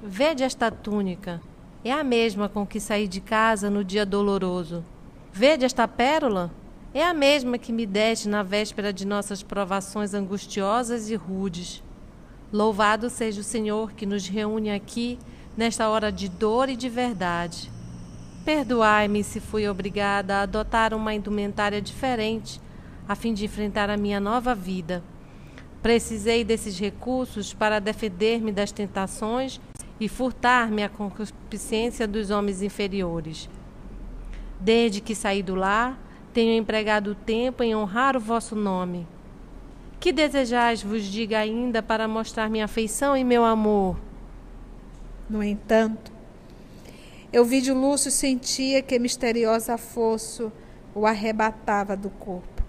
Vede 0.01 0.43
esta 0.43 0.71
túnica. 0.71 1.41
É 1.85 1.91
a 1.91 2.03
mesma 2.03 2.49
com 2.49 2.65
que 2.65 2.79
saí 2.79 3.07
de 3.07 3.21
casa 3.21 3.69
no 3.69 3.83
dia 3.83 4.05
doloroso. 4.05 4.83
Vede 5.31 5.65
esta 5.65 5.87
pérola? 5.87 6.51
é 6.93 7.03
a 7.03 7.13
mesma 7.13 7.57
que 7.57 7.73
me 7.73 7.87
deste 7.87 8.29
na 8.29 8.43
véspera 8.43 8.93
de 8.93 9.05
nossas 9.05 9.41
provações 9.41 10.13
angustiosas 10.13 11.09
e 11.09 11.15
rudes. 11.15 11.81
Louvado 12.51 13.09
seja 13.09 13.41
o 13.41 13.43
Senhor 13.43 13.93
que 13.93 14.05
nos 14.05 14.27
reúne 14.27 14.69
aqui 14.69 15.17
nesta 15.57 15.89
hora 15.89 16.11
de 16.11 16.29
dor 16.29 16.69
e 16.69 16.75
de 16.75 16.89
verdade. 16.89 17.72
Perdoai-me 18.45 19.23
se 19.23 19.39
fui 19.39 19.67
obrigada 19.67 20.35
a 20.35 20.41
adotar 20.41 20.93
uma 20.93 21.13
indumentária 21.13 21.81
diferente 21.81 22.59
a 23.07 23.15
fim 23.15 23.33
de 23.33 23.45
enfrentar 23.45 23.89
a 23.89 23.97
minha 23.97 24.19
nova 24.19 24.53
vida. 24.53 25.03
Precisei 25.81 26.43
desses 26.43 26.79
recursos 26.79 27.53
para 27.53 27.79
defender-me 27.79 28.51
das 28.51 28.71
tentações 28.71 29.59
e 29.99 30.07
furtar-me 30.07 30.83
a 30.83 30.89
concupiscência 30.89 32.07
dos 32.07 32.29
homens 32.29 32.61
inferiores. 32.61 33.49
Desde 34.59 35.01
que 35.01 35.13
saí 35.13 35.43
do 35.43 35.55
lar, 35.55 35.99
tenho 36.33 36.57
empregado 36.57 37.11
o 37.11 37.15
tempo 37.15 37.63
em 37.63 37.75
honrar 37.75 38.15
o 38.15 38.19
vosso 38.19 38.55
nome. 38.55 39.05
Que 39.99 40.13
desejais 40.13 40.81
vos 40.81 41.03
diga 41.03 41.39
ainda 41.39 41.83
para 41.83 42.07
mostrar 42.07 42.49
minha 42.49 42.65
afeição 42.65 43.15
e 43.15 43.23
meu 43.23 43.43
amor? 43.43 43.97
No 45.29 45.43
entanto, 45.43 46.12
eu 47.33 47.43
vi 47.43 47.61
de 47.61 47.73
Lúcio 47.73 48.11
sentia 48.11 48.79
que 48.83 48.99
misteriosa 48.99 49.75
força 49.75 50.53
o 50.93 51.07
arrebatava 51.07 51.97
do 51.97 52.11
corpo. 52.11 52.61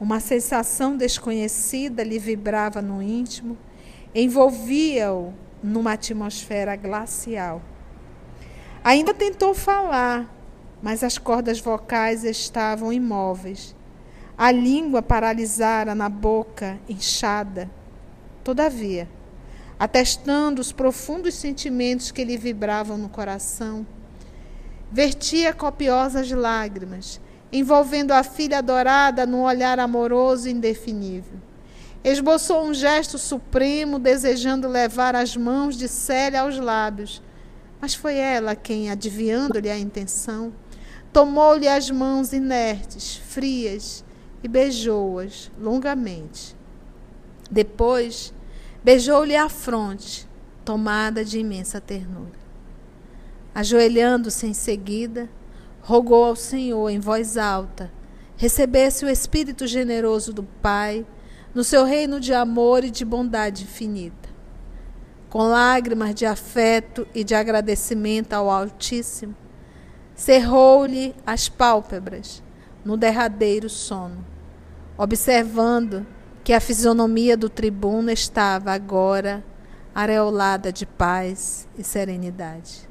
Uma 0.00 0.18
sensação 0.18 0.96
desconhecida 0.96 2.02
lhe 2.02 2.18
vibrava 2.18 2.82
no 2.82 3.00
íntimo, 3.00 3.56
envolvia-o 4.12 5.32
numa 5.62 5.92
atmosfera 5.92 6.74
glacial. 6.74 7.62
Ainda 8.82 9.14
tentou 9.14 9.54
falar, 9.54 10.28
mas 10.82 11.04
as 11.04 11.16
cordas 11.16 11.60
vocais 11.60 12.24
estavam 12.24 12.92
imóveis. 12.92 13.76
A 14.36 14.50
língua 14.50 15.00
paralisara 15.00 15.94
na 15.94 16.08
boca, 16.08 16.76
inchada. 16.88 17.70
Todavia, 18.42 19.08
atestando 19.82 20.60
os 20.60 20.70
profundos 20.70 21.34
sentimentos 21.34 22.12
que 22.12 22.22
lhe 22.22 22.36
vibravam 22.36 22.96
no 22.96 23.08
coração, 23.08 23.84
vertia 24.92 25.52
copiosas 25.52 26.30
lágrimas, 26.30 27.20
envolvendo 27.52 28.12
a 28.12 28.22
filha 28.22 28.58
adorada 28.58 29.26
num 29.26 29.42
olhar 29.42 29.80
amoroso 29.80 30.48
e 30.48 30.52
indefinível. 30.52 31.36
Esboçou 32.04 32.62
um 32.62 32.72
gesto 32.72 33.18
supremo, 33.18 33.98
desejando 33.98 34.68
levar 34.68 35.16
as 35.16 35.36
mãos 35.36 35.76
de 35.76 35.88
Célia 35.88 36.42
aos 36.42 36.60
lábios, 36.60 37.20
mas 37.80 37.92
foi 37.92 38.14
ela 38.14 38.54
quem, 38.54 38.88
adivinhando-lhe 38.88 39.68
a 39.68 39.76
intenção, 39.76 40.52
Tomou-lhe 41.12 41.66
as 41.66 41.90
mãos 41.90 42.32
inertes, 42.32 43.16
frias, 43.16 44.04
e 44.44 44.48
beijou-as 44.48 45.50
longamente. 45.60 46.56
Depois, 47.50 48.32
beijou-lhe 48.82 49.36
a 49.36 49.48
fronte, 49.48 50.28
tomada 50.64 51.24
de 51.24 51.38
imensa 51.38 51.80
ternura. 51.80 52.40
Ajoelhando-se 53.54 54.46
em 54.46 54.54
seguida, 54.54 55.28
rogou 55.80 56.24
ao 56.24 56.36
Senhor 56.36 56.88
em 56.88 56.98
voz 56.98 57.36
alta 57.36 57.90
recebesse 58.42 59.04
o 59.04 59.08
Espírito 59.08 59.68
generoso 59.68 60.32
do 60.32 60.42
Pai 60.42 61.06
no 61.54 61.62
seu 61.62 61.84
reino 61.84 62.18
de 62.18 62.34
amor 62.34 62.82
e 62.82 62.90
de 62.90 63.04
bondade 63.04 63.62
infinita. 63.62 64.28
Com 65.30 65.44
lágrimas 65.44 66.12
de 66.12 66.26
afeto 66.26 67.06
e 67.14 67.22
de 67.22 67.36
agradecimento 67.36 68.32
ao 68.32 68.50
Altíssimo, 68.50 69.36
cerrou-lhe 70.12 71.14
as 71.24 71.48
pálpebras 71.48 72.42
no 72.84 72.96
derradeiro 72.96 73.70
sono, 73.70 74.26
observando 74.98 76.04
que 76.44 76.52
a 76.52 76.60
fisionomia 76.60 77.36
do 77.36 77.48
tribuno 77.48 78.10
estava 78.10 78.72
agora 78.72 79.44
areolada 79.94 80.72
de 80.72 80.86
paz 80.86 81.68
e 81.78 81.84
serenidade. 81.84 82.88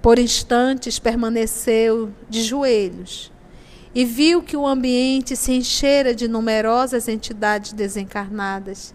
Por 0.00 0.18
instantes 0.18 0.98
permaneceu 0.98 2.12
de 2.28 2.42
joelhos 2.42 3.32
e 3.94 4.04
viu 4.04 4.42
que 4.42 4.56
o 4.56 4.66
ambiente 4.66 5.36
se 5.36 5.52
enchera 5.52 6.14
de 6.14 6.26
numerosas 6.26 7.08
entidades 7.08 7.72
desencarnadas, 7.72 8.94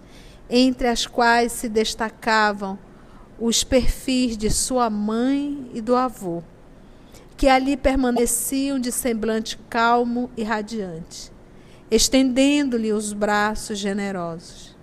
entre 0.50 0.88
as 0.88 1.06
quais 1.06 1.52
se 1.52 1.70
destacavam 1.70 2.78
os 3.40 3.64
perfis 3.64 4.38
de 4.38 4.50
sua 4.50 4.90
mãe 4.90 5.70
e 5.74 5.82
do 5.82 5.96
avô 5.96 6.44
que 7.38 7.48
ali 7.48 7.78
permaneciam 7.78 8.80
de 8.80 8.92
semblante 8.92 9.60
calmo 9.70 10.30
e 10.36 10.42
radiante, 10.42 11.32
estendendo-lhe 11.90 12.92
os 12.92 13.14
braços 13.14 13.78
generosos. 13.78 14.76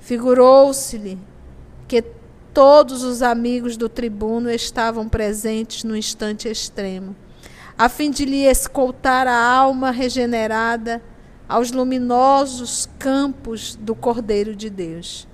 Figurou-se-lhe 0.00 1.18
que 1.88 2.02
todos 2.52 3.02
os 3.02 3.20
amigos 3.22 3.76
do 3.76 3.88
tribuno 3.88 4.50
estavam 4.50 5.08
presentes 5.08 5.82
no 5.82 5.96
instante 5.96 6.48
extremo, 6.48 7.16
a 7.76 7.88
fim 7.88 8.10
de 8.10 8.24
lhe 8.24 8.44
escoltar 8.44 9.26
a 9.26 9.36
alma 9.36 9.90
regenerada 9.90 11.02
aos 11.48 11.72
luminosos 11.72 12.88
campos 12.98 13.74
do 13.74 13.94
Cordeiro 13.94 14.54
de 14.54 14.70
Deus. 14.70 15.26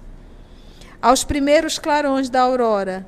Aos 1.02 1.24
primeiros 1.24 1.78
clarões 1.78 2.30
da 2.30 2.40
aurora, 2.40 3.06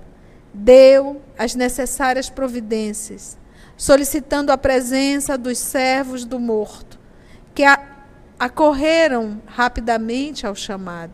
deu 0.52 1.22
as 1.38 1.54
necessárias 1.54 2.28
providências, 2.28 3.38
solicitando 3.76 4.52
a 4.52 4.58
presença 4.58 5.38
dos 5.38 5.58
servos 5.58 6.24
do 6.24 6.38
morto, 6.38 6.98
acorreram 8.42 9.40
rapidamente 9.46 10.44
ao 10.48 10.54
chamado. 10.56 11.12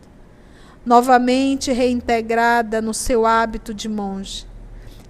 novamente 0.83 1.71
reintegrada 1.71 2.81
no 2.81 2.91
seu 2.91 3.23
hábito 3.23 3.71
de 3.71 3.87
monge. 3.87 4.47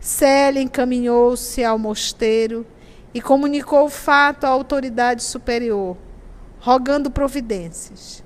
Célia 0.01 0.61
encaminhou-se 0.61 1.63
ao 1.63 1.79
mosteiro 1.79 2.65
e 3.13 3.21
comunicou 3.21 3.85
o 3.85 3.89
fato 3.89 4.43
à 4.43 4.49
autoridade 4.49 5.23
superior, 5.23 5.95
rogando 6.59 7.09
providências. 7.09 8.21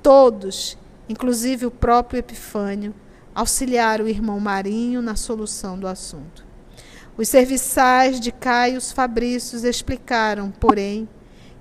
Todos, 0.00 0.78
inclusive 1.08 1.66
o 1.66 1.72
próprio 1.72 2.20
Epifânio, 2.20 2.94
auxiliaram 3.34 4.04
o 4.04 4.08
irmão 4.08 4.38
Marinho 4.38 5.02
na 5.02 5.16
solução 5.16 5.76
do 5.76 5.88
assunto. 5.88 6.46
Os 7.16 7.28
serviçais 7.28 8.20
de 8.20 8.30
Caio 8.30 8.80
Fabrícios 8.80 9.64
explicaram, 9.64 10.52
porém, 10.52 11.08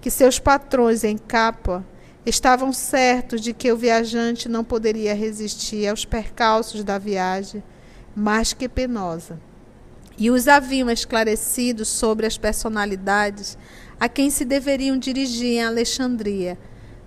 que 0.08 0.12
seus 0.12 0.40
patrões 0.40 1.04
em 1.04 1.18
Capua 1.18 1.86
estavam 2.26 2.72
certos 2.72 3.42
de 3.42 3.52
que 3.52 3.70
o 3.74 3.76
viajante 3.76 4.48
não 4.48 4.64
poderia 4.64 5.14
resistir 5.14 5.86
aos 5.86 6.06
percalços 6.06 6.82
da 6.82 6.98
viagem, 6.98 7.62
mais 8.16 8.54
que 8.54 8.70
penosa. 8.70 9.38
E 10.18 10.32
os 10.32 10.48
haviam 10.48 10.90
esclarecido 10.90 11.84
sobre 11.84 12.26
as 12.26 12.38
personalidades 12.38 13.58
a 14.00 14.08
quem 14.08 14.30
se 14.30 14.46
deveriam 14.46 14.98
dirigir 14.98 15.58
em 15.58 15.66
Alexandria, 15.66 16.58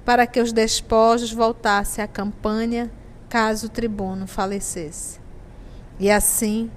para 0.04 0.26
que 0.26 0.38
os 0.38 0.52
despojos 0.52 1.32
voltassem 1.32 2.04
à 2.04 2.06
campanha 2.06 2.90
caso 3.30 3.68
o 3.68 3.70
tribuno 3.70 4.26
falecesse. 4.26 5.18
E 5.98 6.10
assim, 6.10 6.70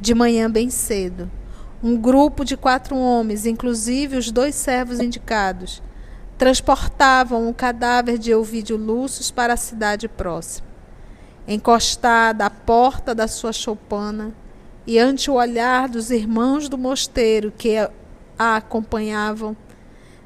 de 0.00 0.14
manhã 0.14 0.48
bem 0.48 0.70
cedo, 0.70 1.28
um 1.82 1.96
grupo 1.96 2.44
de 2.44 2.56
quatro 2.56 2.96
homens, 2.96 3.46
inclusive 3.46 4.16
os 4.16 4.30
dois 4.30 4.54
servos 4.54 4.98
indicados, 4.98 5.82
transportavam 6.36 7.48
o 7.48 7.54
cadáver 7.54 8.18
de 8.18 8.30
Elvídio 8.30 8.76
Lúcio 8.76 9.32
para 9.32 9.54
a 9.54 9.56
cidade 9.56 10.08
próxima. 10.08 10.66
Encostada 11.46 12.46
à 12.46 12.50
porta 12.50 13.14
da 13.14 13.26
sua 13.26 13.52
choupana 13.52 14.34
e 14.86 14.98
ante 14.98 15.30
o 15.30 15.34
olhar 15.34 15.88
dos 15.88 16.10
irmãos 16.10 16.68
do 16.68 16.76
mosteiro 16.76 17.52
que 17.56 17.76
a 17.76 18.56
acompanhavam, 18.56 19.56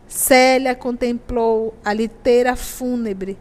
Célia 0.07 0.75
contemplou 0.75 1.75
a 1.83 1.93
liteira 1.93 2.55
fúnebre 2.55 3.39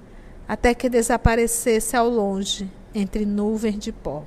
até 0.47 0.73
que 0.73 0.89
desaparecesse 0.89 1.97
ao 1.97 2.09
longe 2.09 2.69
entre 2.95 3.25
nuvens 3.25 3.77
de 3.77 3.91
pó. 3.91 4.23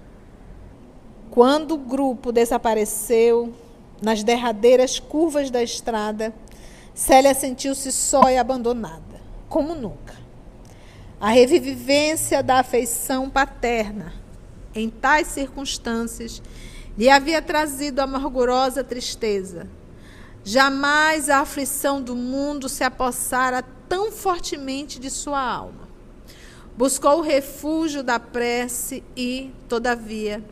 Quando 1.31 1.73
o 1.73 1.79
grupo 1.79 2.31
desapareceu 2.31 3.53
nas 4.03 4.23
derradeiras 4.23 4.99
curvas 4.99 5.51
da 5.51 5.63
estrada, 5.63 6.35
Célia 6.95 7.35
sentiu-se 7.35 7.91
só 7.91 8.31
e 8.31 8.39
abandonada, 8.39 9.21
como 9.49 9.75
nunca. 9.75 10.15
A 11.21 11.31
revivência 11.31 12.43
da 12.43 12.61
afeição 12.61 13.29
paterna, 13.31 14.13
em 14.75 14.91
tais 14.91 15.29
circunstâncias, 15.29 16.43
lhe 16.97 17.09
havia 17.09 17.43
trazido 17.43 18.01
amargurosa 18.01 18.85
tristeza. 18.85 19.69
Jamais 20.45 21.31
a 21.31 21.39
aflição 21.39 22.03
do 22.03 22.15
mundo 22.15 22.69
se 22.69 22.85
apossara 22.85 23.65
tão 23.89 24.13
fortemente 24.13 25.01
de 25.01 25.11
sua 25.11 25.41
alma. 25.41 25.89
Buscou 26.77 27.19
o 27.19 27.23
refúgio 27.23 28.03
da 28.03 28.21
prece 28.21 29.03
e, 29.17 29.53
todavia, 29.69 30.45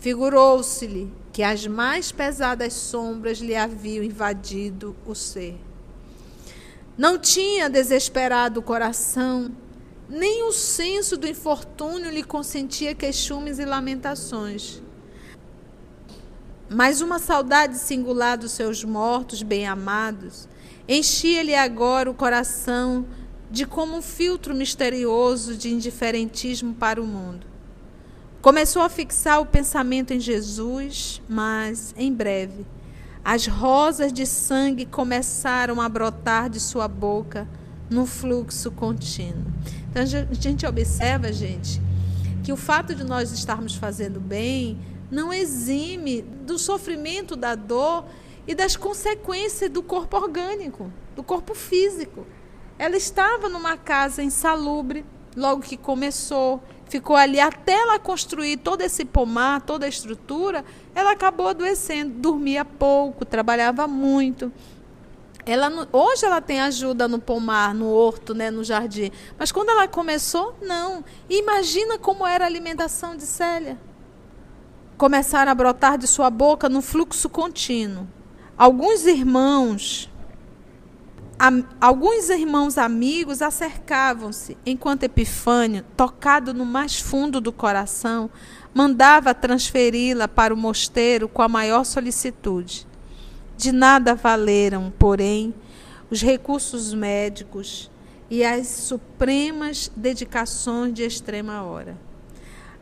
figurou-se-lhe 0.00 1.19
que 1.40 1.44
as 1.44 1.66
mais 1.66 2.12
pesadas 2.12 2.74
sombras 2.74 3.38
lhe 3.38 3.56
haviam 3.56 4.04
invadido 4.04 4.94
o 5.06 5.14
ser. 5.14 5.58
Não 6.98 7.18
tinha 7.18 7.66
desesperado 7.66 8.60
o 8.60 8.62
coração, 8.62 9.50
nem 10.06 10.42
o 10.42 10.52
senso 10.52 11.16
do 11.16 11.26
infortúnio 11.26 12.10
lhe 12.10 12.22
consentia 12.22 12.94
queixumes 12.94 13.58
e 13.58 13.64
lamentações. 13.64 14.82
Mas 16.68 17.00
uma 17.00 17.18
saudade 17.18 17.78
singular 17.78 18.36
dos 18.36 18.52
seus 18.52 18.84
mortos 18.84 19.42
bem-amados 19.42 20.46
enchia-lhe 20.86 21.54
agora 21.54 22.10
o 22.10 22.14
coração 22.14 23.06
de 23.50 23.64
como 23.64 23.96
um 23.96 24.02
filtro 24.02 24.54
misterioso 24.54 25.56
de 25.56 25.70
indiferentismo 25.70 26.74
para 26.74 27.00
o 27.00 27.06
mundo. 27.06 27.49
Começou 28.42 28.80
a 28.80 28.88
fixar 28.88 29.38
o 29.38 29.44
pensamento 29.44 30.14
em 30.14 30.18
Jesus, 30.18 31.20
mas, 31.28 31.94
em 31.94 32.10
breve, 32.10 32.64
as 33.22 33.46
rosas 33.46 34.10
de 34.10 34.24
sangue 34.24 34.86
começaram 34.86 35.78
a 35.78 35.86
brotar 35.86 36.48
de 36.48 36.58
sua 36.58 36.88
boca 36.88 37.46
num 37.90 38.06
fluxo 38.06 38.70
contínuo. 38.70 39.44
Então 39.90 40.02
a 40.02 40.34
gente 40.34 40.66
observa, 40.66 41.30
gente, 41.30 41.82
que 42.42 42.50
o 42.50 42.56
fato 42.56 42.94
de 42.94 43.04
nós 43.04 43.30
estarmos 43.30 43.74
fazendo 43.74 44.18
bem 44.18 44.78
não 45.10 45.30
exime 45.30 46.22
do 46.22 46.58
sofrimento, 46.58 47.36
da 47.36 47.54
dor 47.54 48.06
e 48.48 48.54
das 48.54 48.74
consequências 48.74 49.70
do 49.70 49.82
corpo 49.82 50.16
orgânico, 50.16 50.90
do 51.14 51.22
corpo 51.22 51.54
físico. 51.54 52.26
Ela 52.78 52.96
estava 52.96 53.50
numa 53.50 53.76
casa 53.76 54.22
insalubre, 54.22 55.04
logo 55.36 55.60
que 55.60 55.76
começou, 55.76 56.62
ficou 56.90 57.14
ali 57.14 57.38
até 57.38 57.72
ela 57.72 58.00
construir 58.00 58.56
todo 58.56 58.82
esse 58.82 59.04
pomar, 59.04 59.62
toda 59.62 59.86
a 59.86 59.88
estrutura, 59.88 60.64
ela 60.92 61.12
acabou 61.12 61.46
adoecendo, 61.46 62.10
dormia 62.18 62.64
pouco, 62.64 63.24
trabalhava 63.24 63.86
muito. 63.86 64.52
Ela, 65.46 65.88
hoje 65.92 66.26
ela 66.26 66.40
tem 66.40 66.60
ajuda 66.60 67.06
no 67.06 67.20
pomar, 67.20 67.72
no 67.72 67.88
horto, 67.88 68.34
né, 68.34 68.50
no 68.50 68.64
jardim. 68.64 69.10
Mas 69.38 69.52
quando 69.52 69.70
ela 69.70 69.86
começou, 69.86 70.54
não. 70.60 71.04
E 71.28 71.38
imagina 71.38 71.96
como 71.96 72.26
era 72.26 72.44
a 72.44 72.48
alimentação 72.48 73.16
de 73.16 73.22
Célia. 73.22 73.78
Começaram 74.98 75.50
a 75.50 75.54
brotar 75.54 75.96
de 75.96 76.08
sua 76.08 76.28
boca 76.28 76.68
num 76.68 76.82
fluxo 76.82 77.28
contínuo. 77.28 78.06
Alguns 78.58 79.06
irmãos 79.06 80.09
alguns 81.80 82.28
irmãos 82.28 82.76
amigos 82.76 83.40
acercavam-se, 83.40 84.58
enquanto 84.66 85.04
Epifânio, 85.04 85.82
tocado 85.96 86.52
no 86.52 86.66
mais 86.66 87.00
fundo 87.00 87.40
do 87.40 87.50
coração, 87.50 88.28
mandava 88.74 89.32
transferi-la 89.32 90.28
para 90.28 90.52
o 90.52 90.56
mosteiro 90.56 91.28
com 91.28 91.40
a 91.40 91.48
maior 91.48 91.84
solicitude. 91.84 92.86
De 93.56 93.72
nada 93.72 94.14
valeram, 94.14 94.92
porém, 94.98 95.54
os 96.10 96.20
recursos 96.20 96.92
médicos 96.92 97.90
e 98.28 98.44
as 98.44 98.66
supremas 98.66 99.90
dedicações 99.96 100.92
de 100.92 101.04
extrema 101.04 101.62
hora. 101.62 101.96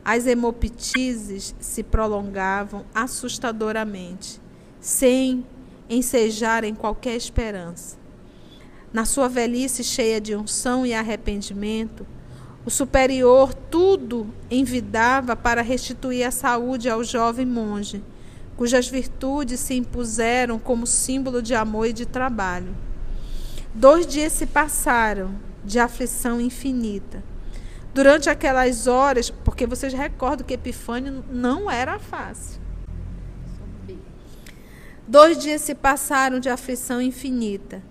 As 0.03 0.27
hemoptises 0.27 1.55
se 1.59 1.81
prolongavam 1.81 2.85
assustadoramente, 2.93 4.41
sem 4.81 5.45
ensejarem 5.89 6.75
qualquer 6.75 7.15
esperança. 7.15 7.98
Na 8.91 9.05
sua 9.05 9.29
velhice 9.29 9.83
cheia 9.83 10.19
de 10.19 10.35
unção 10.35 10.85
e 10.85 10.93
arrependimento, 10.93 12.07
o 12.65 12.71
superior 12.71 13.53
tudo 13.53 14.27
envidava 14.49 15.35
para 15.35 15.61
restituir 15.61 16.23
a 16.23 16.31
saúde 16.31 16.89
ao 16.89 17.03
jovem 17.03 17.45
monge, 17.45 18.03
cujas 18.57 18.87
virtudes 18.87 19.59
se 19.59 19.75
impuseram 19.75 20.57
como 20.57 20.87
símbolo 20.87 21.41
de 21.41 21.53
amor 21.53 21.87
e 21.87 21.93
de 21.93 22.05
trabalho. 22.05 22.75
Dois 23.73 24.07
dias 24.07 24.33
se 24.33 24.47
passaram 24.47 25.35
de 25.63 25.79
aflição 25.79 26.41
infinita. 26.41 27.23
Durante 27.93 28.29
aquelas 28.29 28.87
horas, 28.87 29.29
porque 29.29 29.67
vocês 29.67 29.93
recordam 29.93 30.45
que 30.45 30.55
Epifânio 30.55 31.23
não 31.29 31.69
era 31.69 31.99
fácil. 31.99 32.59
Dois 35.07 35.37
dias 35.37 35.61
se 35.61 35.73
passaram 35.73 36.39
de 36.39 36.49
aflição 36.49 37.01
infinita. 37.01 37.81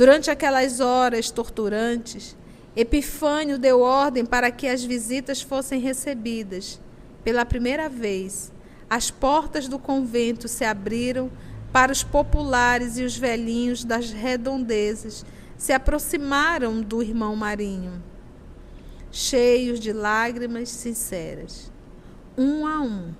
Durante 0.00 0.30
aquelas 0.30 0.80
horas 0.80 1.30
torturantes, 1.30 2.34
Epifânio 2.74 3.58
deu 3.58 3.82
ordem 3.82 4.24
para 4.24 4.50
que 4.50 4.66
as 4.66 4.82
visitas 4.82 5.42
fossem 5.42 5.78
recebidas. 5.78 6.80
Pela 7.22 7.44
primeira 7.44 7.86
vez, 7.86 8.50
as 8.88 9.10
portas 9.10 9.68
do 9.68 9.78
convento 9.78 10.48
se 10.48 10.64
abriram 10.64 11.30
para 11.70 11.92
os 11.92 12.02
populares 12.02 12.96
e 12.96 13.02
os 13.02 13.14
velhinhos 13.14 13.84
das 13.84 14.10
redondezas 14.10 15.22
se 15.58 15.70
aproximaram 15.70 16.80
do 16.80 17.02
irmão 17.02 17.36
Marinho, 17.36 18.02
cheios 19.12 19.78
de 19.78 19.92
lágrimas 19.92 20.70
sinceras. 20.70 21.70
Um 22.38 22.66
a 22.66 22.80
um, 22.80 23.12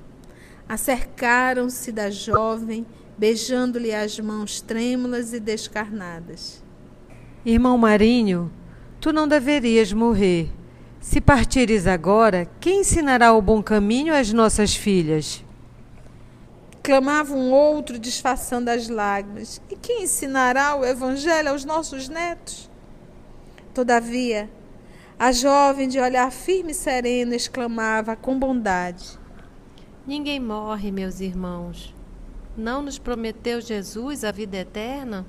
acercaram-se 0.67 1.93
da 1.93 2.09
jovem, 2.09 2.87
beijando-lhe 3.19 3.95
as 3.95 4.19
mãos 4.19 4.63
trêmulas 4.63 5.35
e 5.35 5.41
descarnadas. 5.41 6.70
Irmão 7.45 7.79
Marinho, 7.79 8.53
tu 9.01 9.13
não 9.13 9.27
deverias 9.27 9.93
morrer. 9.93 10.51
Se 11.01 11.23
partires 11.23 11.87
agora, 11.87 12.47
quem 12.61 12.81
ensinará 12.81 13.33
o 13.33 13.41
bom 13.41 13.63
caminho 13.63 14.15
às 14.15 14.31
nossas 14.31 14.75
filhas? 14.75 15.43
Clamava 16.83 17.33
um 17.35 17.51
outro, 17.51 17.99
disfarçando 17.99 18.69
as 18.69 18.89
lágrimas. 18.89 19.61
E 19.71 19.77
quem 19.77 20.03
ensinará 20.03 20.75
o 20.75 20.85
evangelho 20.85 21.49
aos 21.49 21.65
nossos 21.65 22.09
netos? 22.09 22.71
Todavia, 23.73 24.51
A 25.19 25.33
jovem, 25.33 25.87
de 25.87 25.99
olhar 26.01 26.33
firme 26.33 26.73
e 26.73 26.75
sereno, 26.75 27.35
exclamava 27.35 28.17
com 28.17 28.39
bondade: 28.39 29.19
Ninguém 30.07 30.41
morre, 30.41 30.91
meus 30.91 31.21
irmãos. 31.21 31.95
Não 32.57 32.81
nos 32.81 32.99
prometeu 32.99 33.61
Jesus 33.61 34.25
a 34.25 34.33
vida 34.33 34.57
eterna? 34.57 35.27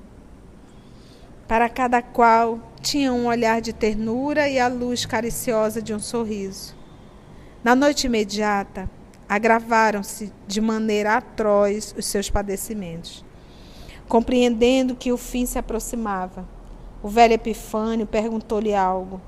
Para 1.52 1.68
cada 1.68 2.00
qual 2.00 2.58
tinha 2.80 3.12
um 3.12 3.26
olhar 3.26 3.60
de 3.60 3.74
ternura 3.74 4.48
e 4.48 4.58
a 4.58 4.68
luz 4.68 5.04
cariciosa 5.04 5.82
de 5.82 5.92
um 5.92 5.98
sorriso. 5.98 6.74
Na 7.62 7.76
noite 7.76 8.06
imediata, 8.06 8.88
agravaram-se 9.28 10.32
de 10.48 10.62
maneira 10.62 11.14
atroz 11.18 11.94
os 11.94 12.06
seus 12.06 12.30
padecimentos. 12.30 13.22
Compreendendo 14.08 14.96
que 14.96 15.12
o 15.12 15.18
fim 15.18 15.44
se 15.44 15.58
aproximava, 15.58 16.48
o 17.02 17.08
velho 17.08 17.34
Epifânio 17.34 18.06
perguntou-lhe 18.06 18.74
algo 18.74 19.20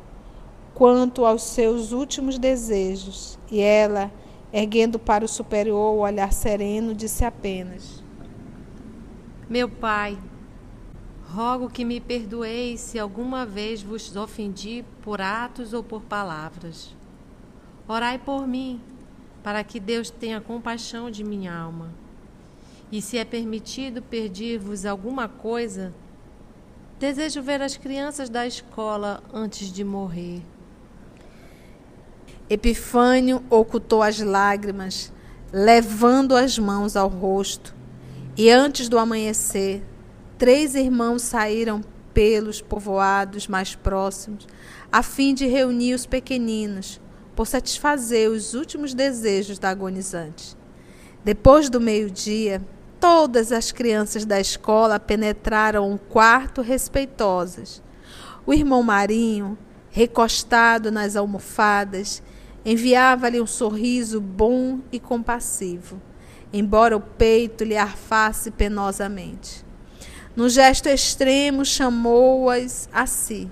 quanto 0.72 1.26
aos 1.26 1.42
seus 1.42 1.92
últimos 1.92 2.38
desejos, 2.38 3.38
e 3.50 3.60
ela, 3.60 4.10
erguendo 4.50 4.98
para 4.98 5.26
o 5.26 5.28
superior 5.28 5.94
o 5.94 5.98
olhar 5.98 6.32
sereno, 6.32 6.94
disse 6.94 7.22
apenas: 7.22 8.02
Meu 9.46 9.68
pai, 9.68 10.16
rogo 11.35 11.68
que 11.68 11.85
me 11.85 11.99
perdoeis 12.01 12.79
se 12.79 12.97
alguma 12.97 13.44
vez 13.44 13.83
vos 13.83 14.14
ofendi 14.14 14.85
por 15.03 15.20
atos 15.20 15.73
ou 15.75 15.83
por 15.83 16.01
palavras. 16.03 16.94
Orai 17.88 18.18
por 18.18 18.47
mim, 18.47 18.81
para 19.42 19.64
que 19.64 19.81
Deus 19.81 20.11
tenha 20.11 20.40
compaixão 20.40 21.11
de 21.11 21.25
minha 21.25 21.53
alma. 21.53 21.90
E 22.90 23.03
se 23.03 23.18
é 23.18 23.25
permitido 23.25 24.01
pedir-vos 24.01 24.87
alguma 24.87 25.27
coisa, 25.27 25.92
desejo 27.01 27.42
ver 27.42 27.61
as 27.61 27.77
crianças 27.77 28.29
da 28.29 28.47
escola 28.47 29.20
antes 29.33 29.73
de 29.73 29.83
morrer. 29.83 30.40
Epifânio 32.49 33.42
ocultou 33.51 34.05
as 34.05 34.20
lágrimas, 34.20 35.12
levando 35.53 36.37
as 36.37 36.61
mãos 36.61 36.94
ao 36.94 37.09
rosto, 37.09 37.75
e 38.37 38.49
antes 38.51 38.88
do 38.88 38.99
amanhecer, 38.99 39.83
três 40.38 40.75
irmãos 40.75 41.23
saíram 41.23 41.83
pelos 42.12 42.61
povoados 42.61 43.49
mais 43.49 43.75
próximos, 43.75 44.47
a 44.90 45.03
fim 45.03 45.35
de 45.35 45.47
reunir 45.47 45.94
os 45.94 46.07
pequeninos, 46.07 47.01
por 47.35 47.47
satisfazer 47.47 48.31
os 48.31 48.55
últimos 48.55 48.94
desejos 48.94 49.59
da 49.59 49.70
agonizante. 49.70 50.57
Depois 51.25 51.68
do 51.68 51.81
meio-dia, 51.81 52.62
todas 53.01 53.51
as 53.51 53.73
crianças 53.73 54.25
da 54.25 54.40
escola 54.40 55.01
penetraram 55.01 55.90
um 55.90 55.97
quarto 55.97 56.62
respeitosas. 56.62 57.83
O 58.47 58.55
irmão 58.55 58.83
Marinho, 58.83 59.59
recostado 59.90 60.92
nas 60.92 61.16
almofadas, 61.16 62.23
Enviava-lhe 62.64 63.42
um 63.42 63.47
sorriso 63.47 64.23
bom 64.23 64.81
e 64.90 64.99
compassivo, 64.99 66.01
embora 66.51 66.97
o 66.97 67.01
peito 67.01 67.62
lhe 67.62 67.77
arfasse 67.77 68.51
penosamente. 68.51 69.63
No 70.37 70.49
gesto 70.49 70.88
extremo, 70.88 71.64
chamou-as 71.64 72.88
a 72.92 73.07
si, 73.07 73.49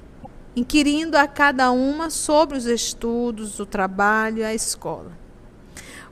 inquirindo 0.56 1.16
a 1.16 1.28
cada 1.28 1.70
uma 1.70 2.10
sobre 2.10 2.58
os 2.58 2.66
estudos, 2.66 3.60
o 3.60 3.66
trabalho 3.66 4.38
e 4.38 4.44
a 4.44 4.52
escola. 4.52 5.12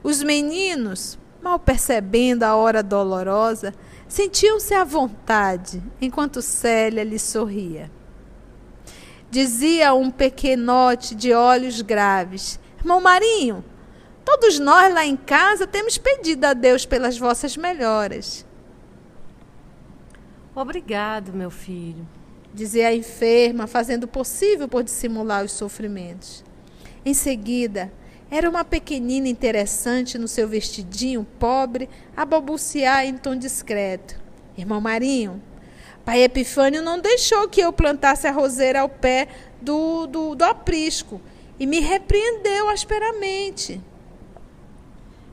Os 0.03 0.23
meninos, 0.23 1.19
mal 1.43 1.59
percebendo 1.59 2.45
a 2.45 2.55
hora 2.55 2.83
dolorosa, 2.83 3.75
sentiam-se 4.07 4.73
à 4.73 4.85
vontade, 4.85 5.83
enquanto 6.01 6.41
Célia 6.41 7.03
lhe 7.03 7.19
sorria. 7.19 7.91
Dizia 9.31 9.93
um 9.95 10.11
pequenote 10.11 11.15
de 11.15 11.33
olhos 11.33 11.81
graves 11.81 12.59
Irmão 12.81 12.99
Marinho, 12.99 13.63
todos 14.25 14.59
nós 14.59 14.93
lá 14.95 15.05
em 15.05 15.15
casa 15.15 15.67
temos 15.67 15.99
pedido 15.99 16.47
a 16.47 16.55
Deus 16.55 16.87
pelas 16.87 17.19
vossas 17.19 17.55
melhoras. 17.55 18.47
Obrigado, 20.55 21.33
meu 21.33 21.51
filho, 21.51 22.07
dizia 22.53 22.89
a 22.89 22.95
enferma, 22.95 23.69
fazendo 23.69 24.05
o 24.05 24.09
possível 24.09 24.67
por 24.67 24.83
dissimular 24.83 25.45
os 25.45 25.53
sofrimentos. 25.53 26.45
Em 27.05 27.15
seguida, 27.15 27.93
era 28.29 28.51
uma 28.51 28.65
pequenina 28.65 29.29
interessante 29.29 30.19
no 30.19 30.27
seu 30.27 30.49
vestidinho 30.49 31.25
pobre, 31.39 31.89
a 32.17 32.25
balbuciar 32.25 33.07
em 33.07 33.17
tom 33.17 33.37
discreto. 33.37 34.21
Irmão 34.59 34.81
Marinho, 34.81 35.41
pai 36.05 36.23
Epifânio 36.23 36.83
não 36.83 36.99
deixou 36.99 37.49
que 37.49 37.61
eu 37.61 37.73
plantasse 37.73 38.27
a 38.27 38.33
roseira 38.33 38.81
ao 38.81 38.89
pé 38.89 39.29
do, 39.63 40.07
do, 40.07 40.35
do 40.35 40.45
aprisco 40.45 41.21
e 41.61 41.67
me 41.67 41.79
repreendeu 41.79 42.69
asperamente. 42.69 43.81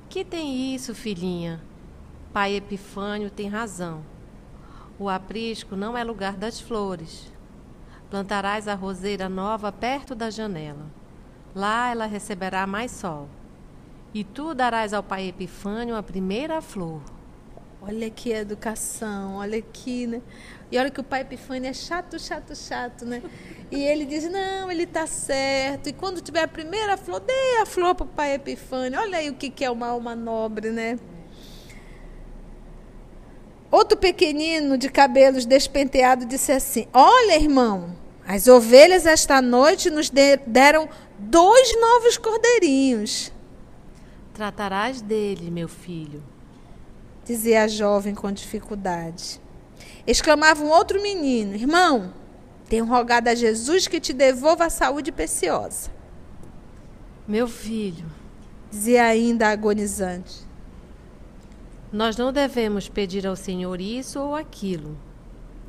Que 0.10 0.23
tem 0.23 0.75
isso, 0.75 0.93
filhinha? 0.93 1.60
Pai 2.32 2.56
Epifânio 2.56 3.32
tem 3.32 3.47
razão. 3.47 4.03
O 4.99 5.10
aprisco 5.10 5.75
não 5.75 5.95
é 5.95 6.03
lugar 6.03 6.36
das 6.36 6.60
flores. 6.60 7.31
Plantarás 8.10 8.67
a 8.67 8.73
roseira 8.73 9.29
nova 9.29 9.71
perto 9.71 10.15
da 10.15 10.29
janela. 10.29 10.86
Lá 11.53 11.91
ela 11.91 12.05
receberá 12.05 12.65
mais 12.65 12.91
sol. 12.91 13.29
E 14.13 14.23
tu 14.23 14.55
darás 14.55 14.93
ao 14.93 15.03
pai 15.03 15.27
Epifânio 15.27 15.95
a 15.95 16.01
primeira 16.01 16.62
flor. 16.62 17.01
Olha 17.79 18.10
que 18.10 18.31
educação, 18.31 19.36
olha 19.36 19.60
aqui, 19.60 20.07
né? 20.07 20.21
E 20.71 20.79
olha 20.79 20.89
que 20.89 20.99
o 20.99 21.03
pai 21.03 21.21
Epifânio 21.21 21.69
é 21.69 21.73
chato, 21.73 22.17
chato, 22.17 22.55
chato, 22.55 23.05
né? 23.05 23.21
E 23.69 23.83
ele 23.83 24.03
diz: 24.05 24.29
não, 24.29 24.71
ele 24.71 24.83
está 24.83 25.05
certo. 25.05 25.89
E 25.89 25.93
quando 25.93 26.19
tiver 26.21 26.41
a 26.41 26.47
primeira 26.47 26.97
flor, 26.97 27.19
dê 27.19 27.62
a 27.62 27.65
flor 27.65 27.93
para 27.93 28.05
o 28.05 28.10
pai 28.10 28.33
Epifânio. 28.33 28.99
Olha 28.99 29.19
aí 29.19 29.29
o 29.29 29.36
que, 29.36 29.49
que 29.51 29.63
é 29.63 29.69
uma 29.69 29.88
alma 29.88 30.15
nobre, 30.15 30.71
né? 30.71 30.97
Outro 33.69 33.97
pequenino 33.97 34.77
de 34.77 34.89
cabelos 34.89 35.45
despenteados 35.45 36.25
disse 36.25 36.51
assim: 36.51 36.88
Olha, 36.93 37.36
irmão, 37.36 37.95
as 38.25 38.47
ovelhas 38.47 39.06
esta 39.06 39.41
noite 39.41 39.89
nos 39.89 40.10
deram 40.10 40.88
dois 41.19 41.80
novos 41.80 42.17
cordeirinhos. 42.17 43.32
Tratarás 44.34 45.01
dele, 45.01 45.51
meu 45.51 45.67
filho, 45.67 46.23
dizia 47.25 47.63
a 47.63 47.67
jovem 47.67 48.15
com 48.15 48.32
dificuldade. 48.32 49.41
Exclamava 50.06 50.63
um 50.63 50.69
outro 50.69 51.01
menino: 51.01 51.53
Irmão, 51.53 52.13
tenho 52.69 52.86
rogado 52.86 53.30
a 53.30 53.36
Jesus 53.36 53.88
que 53.88 53.99
te 53.99 54.13
devolva 54.13 54.65
a 54.65 54.69
saúde 54.69 55.12
preciosa. 55.12 55.91
Meu 57.27 57.49
filho, 57.49 58.06
dizia 58.71 59.03
ainda 59.03 59.49
agonizante. 59.49 60.46
Nós 61.91 62.17
não 62.17 62.34
devemos 62.34 62.89
pedir 62.89 63.26
ao 63.26 63.36
Senhor 63.36 63.80
isso 63.80 64.19
ou 64.19 64.36
aquilo, 64.36 64.97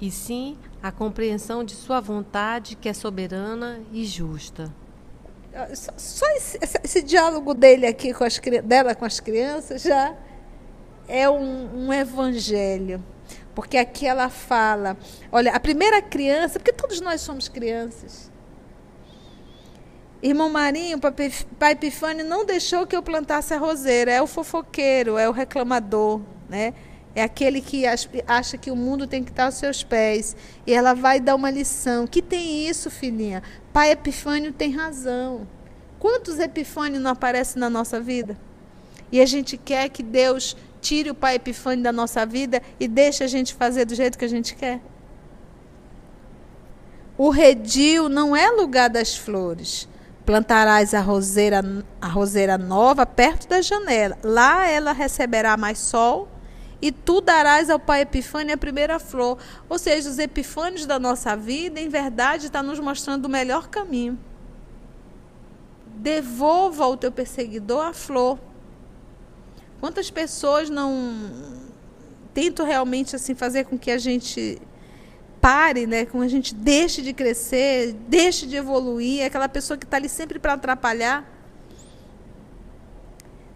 e 0.01 0.11
sim 0.11 0.59
a 0.83 0.91
compreensão 0.91 1.63
de 1.63 1.75
Sua 1.75 2.01
vontade, 2.01 2.77
que 2.77 2.89
é 2.89 2.93
soberana 2.93 3.81
e 3.93 4.05
justa. 4.05 4.73
Ah, 5.55 5.69
só 5.75 6.27
esse, 6.37 6.59
esse 6.85 7.03
diálogo 7.03 7.55
dele 7.55 7.87
aqui 7.87 8.13
com 8.13 8.25
as, 8.25 8.39
dela 8.65 8.95
com 8.95 9.05
as 9.05 9.21
crianças 9.21 9.83
já 9.83 10.15
é 11.09 11.29
um, 11.29 11.87
um 11.87 11.93
evangelho. 11.93 13.03
Porque 13.55 13.77
aqui 13.77 14.07
ela 14.07 14.29
fala, 14.29 14.97
olha, 15.33 15.53
a 15.53 15.59
primeira 15.59 16.01
criança, 16.01 16.61
porque 16.61 16.73
todos 16.73 17.01
nós 17.01 17.21
somos 17.21 17.49
crianças. 17.49 18.31
Irmão 20.21 20.51
Marinho, 20.51 20.99
pai 21.59 21.73
Epifânio 21.73 22.25
não 22.25 22.45
deixou 22.45 22.87
que 22.87 22.97
eu 22.97 23.03
plantasse 23.03 23.55
a 23.55 23.59
roseira. 23.59 24.11
É 24.11 24.21
o 24.21 24.27
fofoqueiro, 24.27 25.17
é 25.17 25.29
o 25.29 25.33
reclamador, 25.33 26.21
né? 26.49 26.75
É 27.15 27.23
aquele 27.23 27.61
que 27.61 27.85
acha 28.27 28.59
que 28.59 28.71
o 28.71 28.77
mundo 28.77 29.07
tem 29.07 29.25
que 29.25 29.31
estar 29.31 29.47
aos 29.47 29.55
seus 29.55 29.83
pés. 29.83 30.37
E 30.67 30.73
ela 30.73 30.95
vai 30.95 31.21
dar 31.21 31.35
uma 31.35 31.51
lição. 31.51 32.07
Que 32.07 32.21
tem 32.21 32.69
isso, 32.69 32.91
filhinha? 32.91 33.43
Pai 33.73 33.93
Epifânio 33.93 34.53
tem 34.53 34.73
razão. 34.73 35.47
Quantos 35.99 36.39
Epifânios 36.39 37.03
não 37.03 37.11
aparecem 37.11 37.59
na 37.59 37.71
nossa 37.71 38.01
vida? 38.01 38.39
E 39.11 39.21
a 39.21 39.27
gente 39.27 39.57
quer 39.57 39.89
que 39.89 40.03
Deus 40.03 40.57
tire 40.81 41.11
o 41.11 41.15
pai 41.15 41.37
Epifânio 41.37 41.83
da 41.83 41.93
nossa 41.93 42.25
vida 42.25 42.63
e 42.79 42.87
deixe 42.87 43.25
a 43.25 43.27
gente 43.27 43.55
fazer 43.55 43.85
do 43.85 43.95
jeito 43.95 44.19
que 44.19 44.25
a 44.25 44.29
gente 44.29 44.55
quer. 44.55 44.81
O 47.17 47.31
redil 47.31 48.09
não 48.09 48.37
é 48.37 48.49
lugar 48.51 48.89
das 48.89 49.17
flores. 49.17 49.89
Plantarás 50.29 50.93
a 50.93 51.01
roseira, 51.01 51.63
a 52.03 52.07
roseira 52.07 52.59
nova 52.59 53.07
perto 53.07 53.49
da 53.49 53.63
janela. 53.63 54.19
Lá 54.23 54.69
ela 54.69 54.93
receberá 54.93 55.57
mais 55.57 55.79
sol 55.79 56.29
e 56.83 56.93
tu 56.93 57.23
darás 57.23 57.71
ao 57.71 57.79
pai 57.79 58.03
Epifânio 58.03 58.55
a 58.55 58.59
primeira 58.59 58.99
flor. 58.99 59.39
Ou 59.71 59.79
seja, 59.79 60.11
os 60.11 60.19
epifânios 60.19 60.85
da 60.85 60.99
nossa 60.99 61.35
vida, 61.35 61.81
em 61.81 61.89
verdade, 61.89 62.45
está 62.45 62.63
nos 62.63 62.79
mostrando 62.79 63.25
o 63.25 63.29
melhor 63.31 63.69
caminho. 63.69 64.19
Devolva 65.97 66.85
ao 66.85 66.95
teu 66.95 67.11
perseguidor 67.11 67.87
a 67.87 67.95
flor. 67.95 68.39
Quantas 69.81 70.11
pessoas 70.11 70.69
não 70.69 71.23
tentam 72.35 72.67
realmente 72.67 73.17
assim 73.17 73.35
fazer 73.35 73.65
com 73.65 73.79
que 73.79 73.91
a 73.91 73.97
gente 73.97 74.61
pare, 75.49 75.87
né? 75.87 76.07
A 76.13 76.29
gente 76.29 76.55
deixe 76.55 77.01
de 77.01 77.15
crescer, 77.15 77.95
deixe 78.07 78.47
de 78.47 78.55
evoluir, 78.55 79.23
é 79.23 79.25
aquela 79.25 79.49
pessoa 79.49 79.79
que 79.79 79.87
está 79.87 79.97
ali 79.97 80.07
sempre 80.07 80.39
para 80.39 80.53
atrapalhar. 80.53 81.27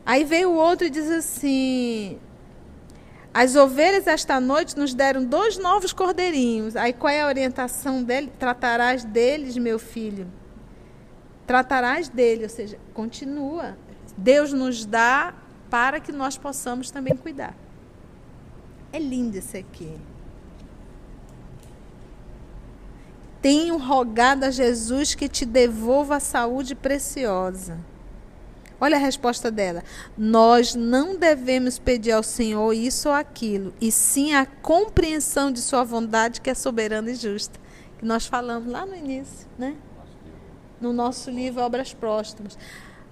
Aí 0.07 0.25
veio 0.25 0.53
o 0.53 0.55
outro 0.55 0.87
e 0.87 0.91
diz 0.91 1.11
assim: 1.11 2.19
As 3.35 3.57
ovelhas 3.57 4.07
esta 4.07 4.41
noite 4.41 4.75
nos 4.75 4.95
deram 4.95 5.23
dois 5.23 5.59
novos 5.59 5.93
cordeirinhos. 5.93 6.77
Aí 6.77 6.95
qual 6.95 7.13
é 7.13 7.21
a 7.21 7.27
orientação 7.27 8.03
dele? 8.03 8.33
Tratarás 8.39 9.05
deles, 9.05 9.59
meu 9.59 9.79
filho. 9.79 10.27
Tratarás 11.47 12.09
dele, 12.09 12.45
ou 12.45 12.49
seja, 12.49 12.79
continua. 12.95 13.77
Deus 14.17 14.51
nos 14.51 14.87
dá 14.87 15.35
para 15.69 16.01
que 16.01 16.11
nós 16.11 16.39
possamos 16.39 16.91
também 16.91 17.15
cuidar. 17.15 17.55
É 18.91 18.99
lindo 18.99 19.37
esse 19.37 19.59
aqui. 19.59 19.95
Tenho 23.43 23.77
rogado 23.77 24.45
a 24.45 24.51
Jesus 24.53 25.17
que 25.17 25.29
te 25.29 25.45
devolva 25.45 26.17
a 26.17 26.21
saúde 26.21 26.77
preciosa. 26.77 27.77
Olha 28.81 28.97
a 28.97 29.01
resposta 29.01 29.51
dela. 29.51 29.83
Nós 30.17 30.77
não 30.77 31.17
devemos 31.17 31.77
pedir 31.77 32.13
ao 32.13 32.23
Senhor 32.23 32.73
isso 32.73 33.09
ou 33.09 33.15
aquilo, 33.15 33.75
e 33.81 33.91
sim 33.91 34.33
a 34.33 34.47
compreensão 34.47 35.51
de 35.51 35.61
Sua 35.61 35.83
vontade, 35.83 36.41
que 36.41 36.51
é 36.51 36.55
soberana 36.55 37.11
e 37.11 37.17
justa. 37.17 37.59
Que 37.99 38.05
nós 38.05 38.27
falamos 38.27 38.71
lá 38.71 38.87
no 38.87 38.95
início, 38.95 39.49
né? 39.59 39.75
No 40.81 40.93
nosso 40.93 41.29
livro 41.29 41.63
Obras 41.63 41.93
Próximas. 41.93 42.57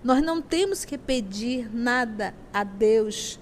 Nós 0.03 0.23
não 0.23 0.41
temos 0.41 0.85
que 0.85 0.97
pedir 0.97 1.69
nada 1.75 2.33
a 2.55 2.63
Deus 2.63 3.39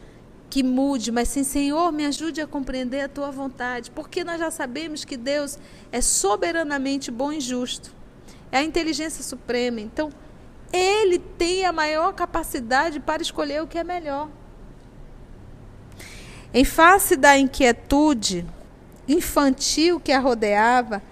que 0.50 0.62
mude, 0.62 1.12
mas 1.12 1.28
sim, 1.28 1.44
Senhor, 1.44 1.92
me 1.92 2.06
ajude 2.06 2.40
a 2.40 2.46
compreender 2.46 3.00
a 3.00 3.08
tua 3.08 3.30
vontade, 3.30 3.90
porque 3.90 4.24
nós 4.24 4.38
já 4.38 4.50
sabemos 4.50 5.04
que 5.04 5.16
Deus 5.16 5.58
é 5.92 6.00
soberanamente 6.00 7.10
bom 7.10 7.32
e 7.32 7.40
justo. 7.40 7.94
É 8.50 8.58
a 8.58 8.62
inteligência 8.62 9.22
suprema. 9.22 9.80
Então, 9.80 10.10
ele 10.72 11.18
tem 11.18 11.66
a 11.66 11.72
maior 11.72 12.12
capacidade 12.14 13.00
para 13.00 13.22
escolher 13.22 13.62
o 13.62 13.66
que 13.66 13.78
é 13.78 13.84
melhor. 13.84 14.28
Em 16.52 16.64
face 16.64 17.14
da 17.14 17.38
inquietude 17.38 18.46
infantil 19.08 19.98
que 19.98 20.12
a 20.12 20.20
rodeava, 20.20 21.02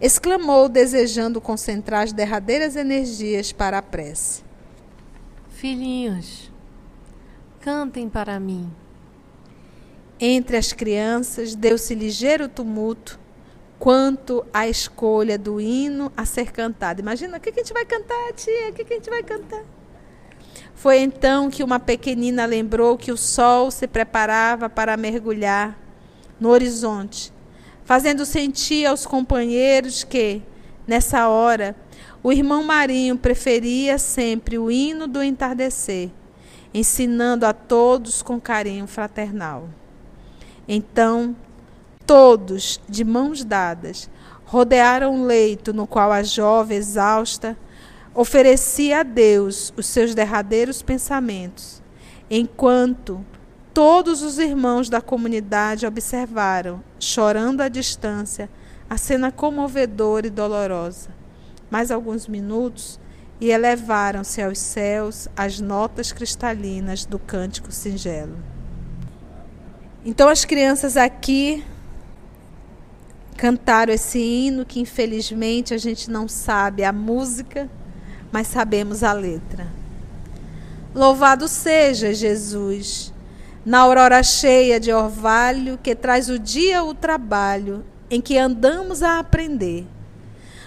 exclamou, 0.00 0.68
desejando 0.68 1.40
concentrar 1.40 2.02
as 2.04 2.12
derradeiras 2.12 2.76
energias 2.76 3.50
para 3.52 3.78
a 3.78 3.82
prece: 3.82 4.42
Filhinhos, 5.50 6.50
cantem 7.60 8.08
para 8.08 8.38
mim. 8.38 8.70
Entre 10.20 10.56
as 10.56 10.72
crianças 10.72 11.54
deu-se 11.54 11.94
ligeiro 11.94 12.48
tumulto 12.48 13.18
quanto 13.78 14.44
à 14.52 14.66
escolha 14.68 15.38
do 15.38 15.60
hino 15.60 16.12
a 16.16 16.24
ser 16.24 16.50
cantado. 16.50 17.00
Imagina, 17.00 17.36
o 17.36 17.40
que 17.40 17.50
a 17.50 17.52
gente 17.52 17.72
vai 17.72 17.84
cantar, 17.84 18.32
tia? 18.34 18.70
O 18.70 18.72
que 18.72 18.82
a 18.82 18.96
gente 18.96 19.08
vai 19.08 19.22
cantar? 19.22 19.62
Foi 20.74 20.98
então 20.98 21.50
que 21.50 21.62
uma 21.62 21.78
pequenina 21.78 22.44
lembrou 22.44 22.96
que 22.96 23.12
o 23.12 23.16
sol 23.16 23.70
se 23.70 23.86
preparava 23.86 24.68
para 24.68 24.96
mergulhar 24.96 25.78
no 26.40 26.48
horizonte, 26.50 27.32
fazendo 27.84 28.24
sentir 28.24 28.86
aos 28.86 29.04
companheiros 29.04 30.04
que, 30.04 30.42
nessa 30.86 31.28
hora, 31.28 31.74
o 32.22 32.32
irmão 32.32 32.62
Marinho 32.62 33.16
preferia 33.16 33.98
sempre 33.98 34.58
o 34.58 34.70
hino 34.70 35.06
do 35.06 35.22
entardecer, 35.22 36.10
ensinando 36.78 37.44
a 37.44 37.52
todos 37.52 38.22
com 38.22 38.40
carinho 38.40 38.86
fraternal. 38.86 39.68
Então, 40.68 41.34
todos, 42.06 42.80
de 42.88 43.04
mãos 43.04 43.42
dadas, 43.42 44.08
rodearam 44.44 45.20
o 45.20 45.26
leito 45.26 45.72
no 45.72 45.88
qual 45.88 46.12
a 46.12 46.22
jovem 46.22 46.78
exausta 46.78 47.56
oferecia 48.14 49.00
a 49.00 49.02
Deus 49.02 49.72
os 49.76 49.86
seus 49.86 50.14
derradeiros 50.14 50.80
pensamentos, 50.80 51.82
enquanto 52.30 53.24
todos 53.74 54.22
os 54.22 54.38
irmãos 54.38 54.88
da 54.88 55.00
comunidade 55.00 55.84
observaram, 55.84 56.82
chorando 57.00 57.60
à 57.60 57.68
distância, 57.68 58.48
a 58.88 58.96
cena 58.96 59.32
comovedora 59.32 60.28
e 60.28 60.30
dolorosa. 60.30 61.10
Mais 61.68 61.90
alguns 61.90 62.28
minutos 62.28 63.00
e 63.40 63.50
elevaram-se 63.50 64.42
aos 64.42 64.58
céus 64.58 65.28
as 65.36 65.60
notas 65.60 66.12
cristalinas 66.12 67.04
do 67.04 67.18
cântico 67.18 67.70
singelo. 67.70 68.36
Então 70.04 70.28
as 70.28 70.44
crianças 70.44 70.96
aqui 70.96 71.64
cantaram 73.36 73.92
esse 73.92 74.18
hino 74.18 74.66
que 74.66 74.80
infelizmente 74.80 75.72
a 75.72 75.78
gente 75.78 76.10
não 76.10 76.26
sabe 76.26 76.82
a 76.82 76.92
música, 76.92 77.70
mas 78.32 78.48
sabemos 78.48 79.02
a 79.02 79.12
letra. 79.12 79.68
Louvado 80.94 81.46
seja 81.46 82.12
Jesus, 82.12 83.12
na 83.64 83.80
aurora 83.80 84.22
cheia 84.22 84.80
de 84.80 84.92
orvalho 84.92 85.78
que 85.80 85.94
traz 85.94 86.28
o 86.28 86.38
dia 86.38 86.82
o 86.82 86.94
trabalho 86.94 87.84
em 88.10 88.20
que 88.20 88.38
andamos 88.38 89.02
a 89.02 89.18
aprender. 89.18 89.86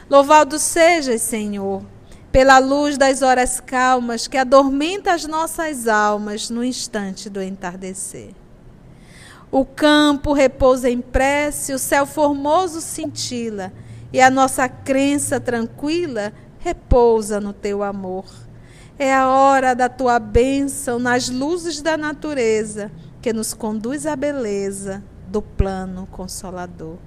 Louvado 0.10 0.60
seja, 0.60 1.18
Senhor, 1.18 1.84
pela 2.32 2.60
luz 2.60 2.98
das 2.98 3.22
horas 3.22 3.60
calmas 3.60 4.28
que 4.28 4.38
adormenta 4.38 5.14
as 5.14 5.26
nossas 5.26 5.88
almas 5.88 6.50
no 6.50 6.64
instante 6.64 7.30
do 7.30 7.42
entardecer. 7.42 8.32
O 9.52 9.66
campo 9.66 10.32
repousa 10.32 10.90
em 10.90 11.02
prece, 11.02 11.74
o 11.74 11.80
céu 11.80 12.06
formoso 12.06 12.80
cintila, 12.80 13.74
e 14.14 14.22
a 14.22 14.30
nossa 14.30 14.70
crença 14.70 15.40
tranquila 15.42 16.32
repousa 16.60 17.42
no 17.42 17.52
teu 17.52 17.84
amor. 17.84 18.26
É 18.98 19.14
a 19.14 19.28
hora 19.28 19.74
da 19.74 19.90
tua 19.90 20.20
bênção 20.20 21.00
nas 21.00 21.28
luzes 21.28 21.82
da 21.82 21.98
natureza, 21.98 22.92
que 23.22 23.34
nos 23.34 23.54
conduz 23.54 24.06
à 24.06 24.16
beleza 24.16 25.04
do 25.28 25.42
plano 25.42 26.08
consolador. 26.12 26.98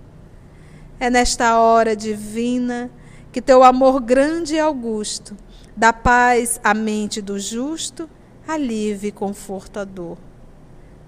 É 1.01 1.09
nesta 1.09 1.59
hora 1.59 1.97
divina 1.97 2.91
que 3.35 3.42
teu 3.42 3.64
amor 3.64 4.01
grande 4.01 4.55
e 4.55 4.61
augusto 4.61 5.37
dá 5.77 5.92
paz 5.92 6.61
à 6.62 6.73
mente 6.73 7.20
do 7.20 7.37
justo, 7.37 8.09
alívio 8.47 9.09
e 9.09 9.11
conforto 9.11 9.81
à 9.81 9.85
dor. 9.85 10.16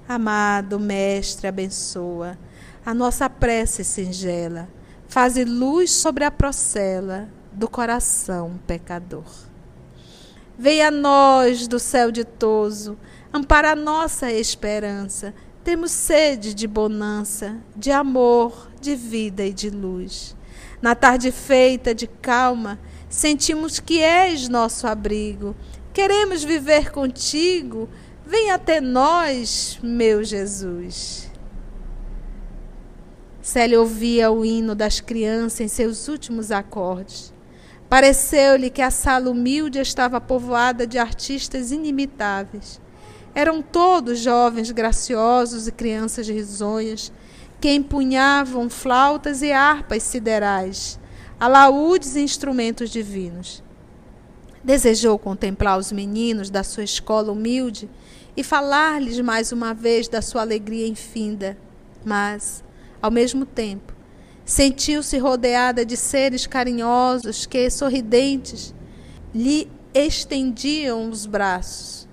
Amado 0.09 0.81
Mestre, 0.81 1.47
abençoa 1.47 2.37
a 2.85 2.93
nossa 2.93 3.31
prece 3.31 3.85
singela, 3.85 4.69
faze 5.07 5.45
luz 5.45 5.93
sobre 5.93 6.25
a 6.25 6.31
procela 6.33 7.29
do 7.53 7.69
coração 7.69 8.59
pecador. 8.67 9.31
Venha 10.59 10.89
a 10.89 10.91
nós 10.91 11.69
do 11.69 11.79
céu 11.79 12.11
ditoso, 12.11 12.99
ampara 13.33 13.71
a 13.71 13.77
nossa 13.77 14.33
esperança. 14.33 15.33
Temos 15.63 15.93
sede 15.93 16.55
de 16.55 16.67
bonança, 16.67 17.57
de 17.77 17.93
amor, 17.93 18.69
de 18.81 18.97
vida 18.97 19.45
e 19.45 19.53
de 19.53 19.71
luz. 19.71 20.35
Na 20.81 20.95
tarde 20.95 21.33
feita 21.33 21.95
de 21.95 22.07
calma, 22.07 22.79
sentimos 23.09 23.81
que 23.81 24.01
és 24.01 24.49
nosso 24.49 24.87
abrigo. 24.87 25.55
Queremos 25.93 26.45
viver 26.45 26.91
contigo 26.91 27.89
Vem 28.29 28.51
até 28.51 28.81
nós, 28.81 29.79
meu 29.81 30.25
Jesus. 30.25 31.31
Célia 33.41 33.79
ouvia 33.79 34.33
o 34.33 34.45
hino 34.45 34.75
das 34.75 35.01
crianças 35.01 35.61
em 35.61 35.69
seus 35.69 36.09
últimos 36.09 36.51
acordes. 36.51 37.33
Pareceu-lhe 37.89 38.69
que 38.69 38.83
a 38.83 38.91
sala 38.91 39.31
humilde 39.31 39.79
estava 39.79 40.21
povoada 40.21 40.89
de 40.89 40.99
artistas 40.99 41.71
inimitáveis. 41.71 42.81
Eram 43.33 43.63
todos 43.63 44.19
jovens 44.19 44.73
graciosos 44.73 45.69
e 45.69 45.73
crianças 45.73 46.27
risonhas 46.27 47.13
que 47.61 47.73
empunhavam 47.73 48.69
flautas 48.69 49.43
e 49.43 49.53
harpas 49.53 50.03
siderais, 50.03 50.99
alaúdes 51.39 52.17
e 52.17 52.21
instrumentos 52.21 52.91
divinos. 52.91 53.63
Desejou 54.63 55.19
contemplar 55.19 55.79
os 55.79 55.93
meninos 55.93 56.51
da 56.51 56.63
sua 56.65 56.85
escola 56.85 57.33
humilde 57.33 57.89
e 58.37 58.43
falar-lhes 58.43 59.21
mais 59.21 59.53
uma 59.53 59.73
vez 59.73 60.09
da 60.09 60.21
sua 60.21 60.43
alegria 60.43 60.87
infinda. 60.87 61.57
Mas, 62.05 62.63
ao 63.01 63.11
mesmo 63.11 63.47
tempo, 63.47 63.95
sentiu-se 64.45 65.17
rodeada 65.19 65.87
de 65.87 65.97
seres 65.97 66.47
carinhosos 66.47 67.47
que, 67.47 67.71
sorridentes, 67.71 68.75
lhe 69.35 69.71
estendiam 69.95 71.09
os 71.09 71.27
braços. 71.27 72.09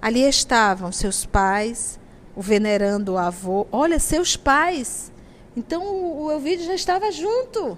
Ali 0.00 0.22
estavam 0.22 0.90
seus 0.90 1.26
pais, 1.26 1.99
o 2.40 2.42
venerando 2.42 3.18
avô. 3.18 3.66
Olha, 3.70 3.98
seus 3.98 4.34
pais! 4.34 5.12
Então 5.54 5.82
o 6.22 6.32
Elvídio 6.32 6.64
já 6.64 6.74
estava 6.74 7.12
junto. 7.12 7.76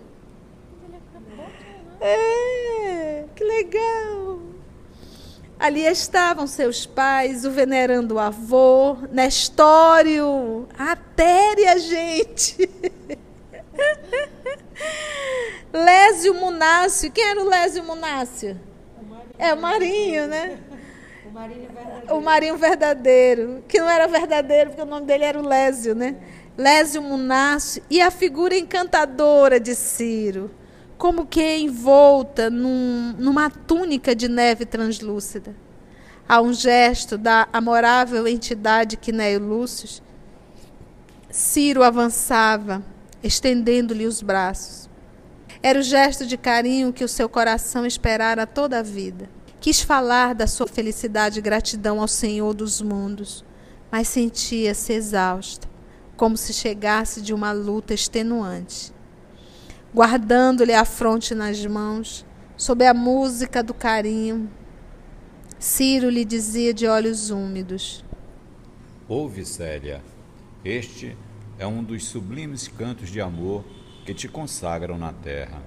É, 2.00 3.24
que 3.34 3.42
legal! 3.42 4.38
Ali 5.58 5.80
estavam 5.80 6.46
seus 6.46 6.86
pais, 6.86 7.44
o 7.44 7.50
venerando 7.50 8.20
avô, 8.20 8.98
Nestório, 9.10 10.68
a 10.78 10.94
Téria, 10.94 11.76
gente. 11.80 12.70
Lésio 15.74 16.34
Munácio. 16.34 17.10
Quem 17.10 17.24
era 17.24 17.40
o 17.42 17.48
Lésio 17.48 17.82
Munácio? 17.82 18.60
É 19.36 19.52
o 19.52 19.60
Marinho, 19.60 20.28
né? 20.28 20.56
O 21.32 21.34
Marinho 21.34 21.70
verdadeiro. 21.72 22.14
O 22.14 22.20
Marinho 22.20 22.56
verdadeiro. 22.58 23.64
Que 23.66 23.80
não 23.80 23.88
era 23.88 24.06
verdadeiro, 24.06 24.70
porque 24.70 24.82
o 24.82 24.86
nome 24.86 25.06
dele 25.06 25.24
era 25.24 25.40
o 25.40 25.46
Lésio, 25.46 25.94
né? 25.94 26.16
Lésio 26.58 27.00
Munácio. 27.00 27.82
E 27.88 28.02
a 28.02 28.10
figura 28.10 28.54
encantadora 28.54 29.58
de 29.58 29.74
Ciro. 29.74 30.50
Como 30.98 31.24
que 31.24 31.56
envolta 31.56 32.50
num, 32.50 33.14
numa 33.18 33.48
túnica 33.48 34.14
de 34.14 34.28
neve 34.28 34.66
translúcida. 34.66 35.56
Há 36.28 36.42
um 36.42 36.52
gesto 36.52 37.16
da 37.16 37.48
amorável 37.50 38.28
entidade 38.28 38.98
Quinéio 38.98 39.40
Lúcio. 39.40 40.02
Ciro 41.30 41.82
avançava, 41.82 42.82
estendendo-lhe 43.24 44.06
os 44.06 44.20
braços. 44.20 44.86
Era 45.62 45.78
o 45.78 45.82
gesto 45.82 46.26
de 46.26 46.36
carinho 46.36 46.92
que 46.92 47.02
o 47.02 47.08
seu 47.08 47.26
coração 47.26 47.86
esperara 47.86 48.46
toda 48.46 48.80
a 48.80 48.82
vida. 48.82 49.30
Quis 49.62 49.80
falar 49.80 50.34
da 50.34 50.48
sua 50.48 50.66
felicidade 50.66 51.38
e 51.38 51.40
gratidão 51.40 52.00
ao 52.00 52.08
Senhor 52.08 52.52
dos 52.52 52.82
mundos, 52.82 53.44
mas 53.92 54.08
sentia-se 54.08 54.92
exausta, 54.92 55.68
como 56.16 56.36
se 56.36 56.52
chegasse 56.52 57.22
de 57.22 57.32
uma 57.32 57.52
luta 57.52 57.94
extenuante. 57.94 58.92
Guardando-lhe 59.94 60.74
a 60.74 60.84
fronte 60.84 61.32
nas 61.32 61.64
mãos, 61.64 62.26
sob 62.56 62.84
a 62.84 62.92
música 62.92 63.62
do 63.62 63.72
carinho, 63.72 64.50
Ciro 65.60 66.10
lhe 66.10 66.24
dizia 66.24 66.74
de 66.74 66.88
olhos 66.88 67.30
úmidos: 67.30 68.04
Ouve, 69.08 69.44
Célia, 69.44 70.02
este 70.64 71.16
é 71.56 71.64
um 71.68 71.84
dos 71.84 72.06
sublimes 72.06 72.66
cantos 72.66 73.10
de 73.10 73.20
amor 73.20 73.64
que 74.04 74.12
te 74.12 74.26
consagram 74.26 74.98
na 74.98 75.12
terra. 75.12 75.62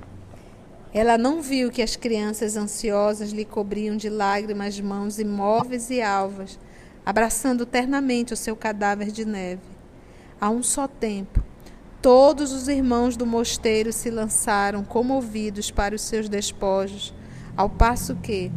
Ela 0.97 1.17
não 1.17 1.41
viu 1.41 1.69
que 1.69 1.81
as 1.81 1.97
crianças 1.97 2.55
ansiosas 2.55 3.31
lhe 3.31 3.43
cobriam 3.43 3.97
de 3.97 4.07
lágrimas 4.07 4.79
mãos 4.79 5.19
imóveis 5.19 5.89
e 5.89 6.01
alvas, 6.01 6.57
abraçando 7.05 7.65
ternamente 7.65 8.31
o 8.31 8.37
seu 8.37 8.55
cadáver 8.55 9.11
de 9.11 9.25
neve. 9.25 9.67
A 10.39 10.49
um 10.49 10.63
só 10.63 10.87
tempo, 10.87 11.43
todos 12.01 12.53
os 12.53 12.69
irmãos 12.69 13.17
do 13.17 13.25
mosteiro 13.25 13.91
se 13.91 14.09
lançaram 14.09 14.85
comovidos 14.85 15.69
para 15.69 15.93
os 15.93 16.01
seus 16.01 16.29
despojos, 16.29 17.13
ao 17.57 17.69
passo 17.69 18.15
que, 18.15 18.49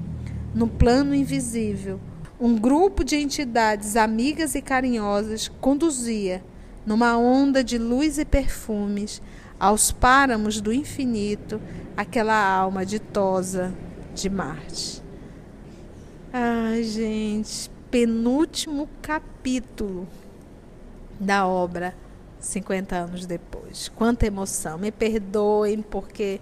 no 0.55 0.69
plano 0.69 1.17
invisível, 1.17 1.99
um 2.39 2.57
grupo 2.57 3.03
de 3.03 3.17
entidades 3.17 3.97
amigas 3.97 4.55
e 4.55 4.63
carinhosas 4.63 5.49
conduzia, 5.61 6.41
numa 6.87 7.19
onda 7.19 7.65
de 7.65 7.79
luz 7.79 8.17
e 8.17 8.25
perfumes, 8.25 9.21
aos 9.59 9.91
páramos 9.91 10.61
do 10.61 10.73
infinito, 10.73 11.61
aquela 11.97 12.35
alma 12.35 12.87
ditosa 12.87 13.73
de 14.15 14.31
Marte. 14.31 15.03
Ai, 16.33 16.83
gente, 16.85 17.71
penúltimo 17.91 18.89
capítulo 19.01 20.07
da 21.19 21.47
obra 21.47 21.95
50 22.39 22.97
anos 22.97 23.27
depois. 23.27 23.89
Quanta 23.89 24.27
emoção. 24.27 24.79
Me 24.79 24.93
perdoem 24.93 25.83
porque 25.83 26.41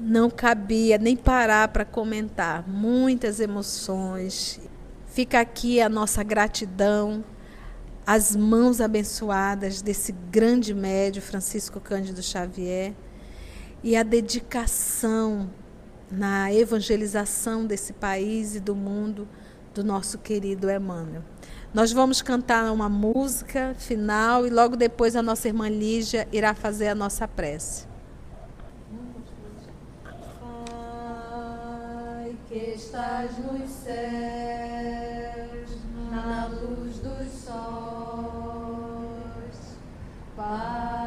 não 0.00 0.30
cabia 0.30 0.98
nem 0.98 1.16
parar 1.16 1.68
para 1.68 1.84
comentar. 1.84 2.66
Muitas 2.68 3.40
emoções. 3.40 4.60
Fica 5.06 5.40
aqui 5.40 5.80
a 5.80 5.88
nossa 5.88 6.22
gratidão 6.22 7.24
as 8.08 8.34
mãos 8.34 8.80
abençoadas 8.80 9.82
desse 9.82 10.12
grande 10.12 10.72
médio, 10.72 11.20
Francisco 11.20 11.78
Cândido 11.78 12.22
Xavier, 12.22 12.94
e 13.84 13.94
a 13.94 14.02
dedicação 14.02 15.50
na 16.10 16.50
evangelização 16.50 17.66
desse 17.66 17.92
país 17.92 18.54
e 18.54 18.60
do 18.60 18.74
mundo 18.74 19.28
do 19.74 19.84
nosso 19.84 20.16
querido 20.16 20.70
Emmanuel. 20.70 21.22
Nós 21.74 21.92
vamos 21.92 22.22
cantar 22.22 22.72
uma 22.72 22.88
música 22.88 23.74
final 23.78 24.46
e 24.46 24.50
logo 24.50 24.74
depois 24.74 25.14
a 25.14 25.20
nossa 25.22 25.46
irmã 25.48 25.68
Lígia 25.68 26.26
irá 26.32 26.54
fazer 26.54 26.88
a 26.88 26.94
nossa 26.94 27.28
prece. 27.28 27.86
Pai 30.40 32.34
que 32.48 32.72
estás 32.74 33.32
nos 33.36 33.68
céus, 33.68 34.08
na 36.10 36.46
luz 36.46 36.96
dos 37.00 37.42
sóis 37.44 37.97
Pai 40.48 40.97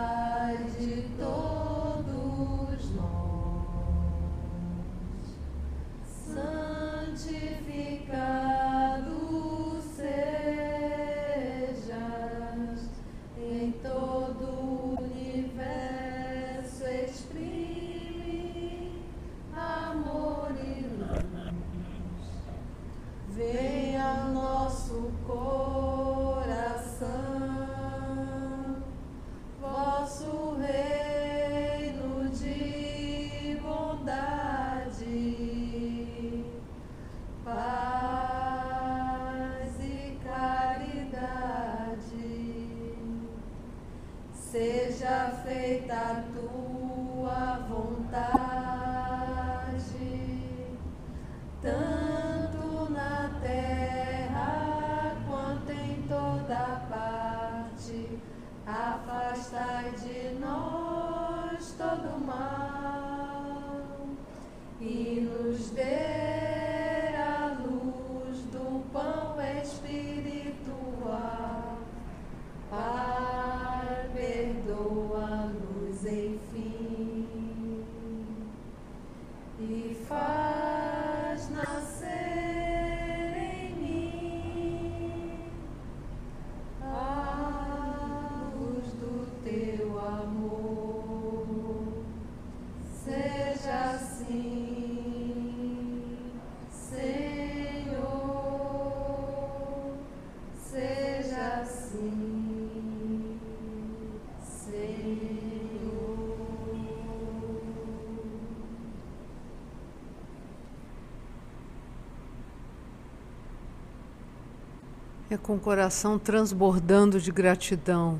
É 115.31 115.37
com 115.37 115.55
o 115.55 115.59
coração 115.59 116.19
transbordando 116.19 117.17
de 117.17 117.31
gratidão 117.31 118.19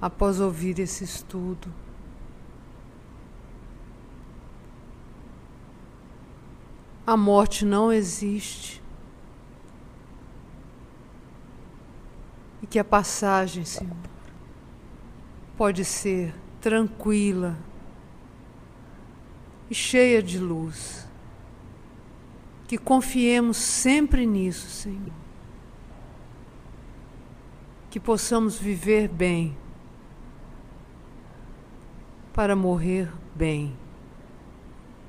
após 0.00 0.40
ouvir 0.40 0.78
esse 0.78 1.04
estudo. 1.04 1.70
A 7.06 7.14
morte 7.14 7.66
não 7.66 7.92
existe. 7.92 8.82
E 12.62 12.66
que 12.66 12.78
a 12.78 12.84
passagem, 12.84 13.66
Senhor, 13.66 13.94
pode 15.54 15.84
ser 15.84 16.34
tranquila 16.62 17.58
e 19.68 19.74
cheia 19.74 20.22
de 20.22 20.38
luz. 20.38 21.11
Que 22.72 22.78
confiemos 22.78 23.58
sempre 23.58 24.24
nisso, 24.24 24.66
Senhor. 24.66 25.12
que 27.90 28.00
possamos 28.00 28.58
viver 28.58 29.08
bem 29.08 29.54
para 32.32 32.56
morrer 32.56 33.12
bem. 33.34 33.76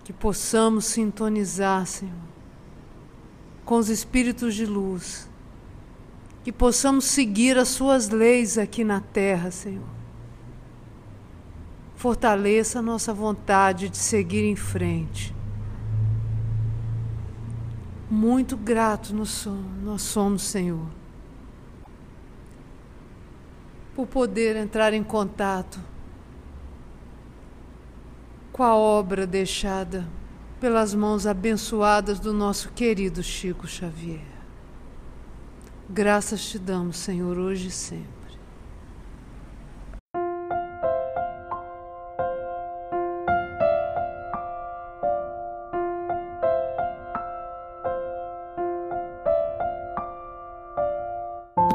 Que 0.03 0.11
possamos 0.11 0.84
sintonizar, 0.84 1.86
Senhor, 1.86 2.14
com 3.64 3.78
os 3.78 3.88
espíritos 3.88 4.55
de 4.55 4.66
luz. 4.66 5.30
Que 6.43 6.51
possamos 6.51 7.05
seguir 7.05 7.57
as 7.57 7.70
Suas 7.70 8.09
leis 8.09 8.57
aqui 8.57 8.84
na 8.84 8.99
terra, 8.99 9.51
Senhor. 9.51 9.88
Fortaleça 11.95 12.80
a 12.80 12.82
nossa 12.82 13.14
vontade 13.14 13.88
de 13.88 13.95
seguir 13.95 14.43
em 14.43 14.57
frente. 14.57 15.34
Muito 18.16 18.55
grato 18.55 19.11
nós 19.11 20.03
somos, 20.03 20.43
Senhor, 20.43 20.86
por 23.95 24.05
poder 24.05 24.55
entrar 24.55 24.93
em 24.93 25.03
contato 25.03 25.80
com 28.51 28.61
a 28.61 28.76
obra 28.76 29.26
deixada 29.26 30.07
pelas 30.59 30.93
mãos 30.93 31.26
abençoadas 31.26 32.20
do 32.20 32.32
nosso 32.32 32.70
querido 32.74 33.24
Chico 33.24 33.68
Xavier. 33.68 34.22
Graças 35.89 36.45
te 36.45 36.59
damos, 36.59 36.97
Senhor, 36.97 37.36
hoje 37.39 37.70
e 37.70 37.72
sempre. 37.72 38.22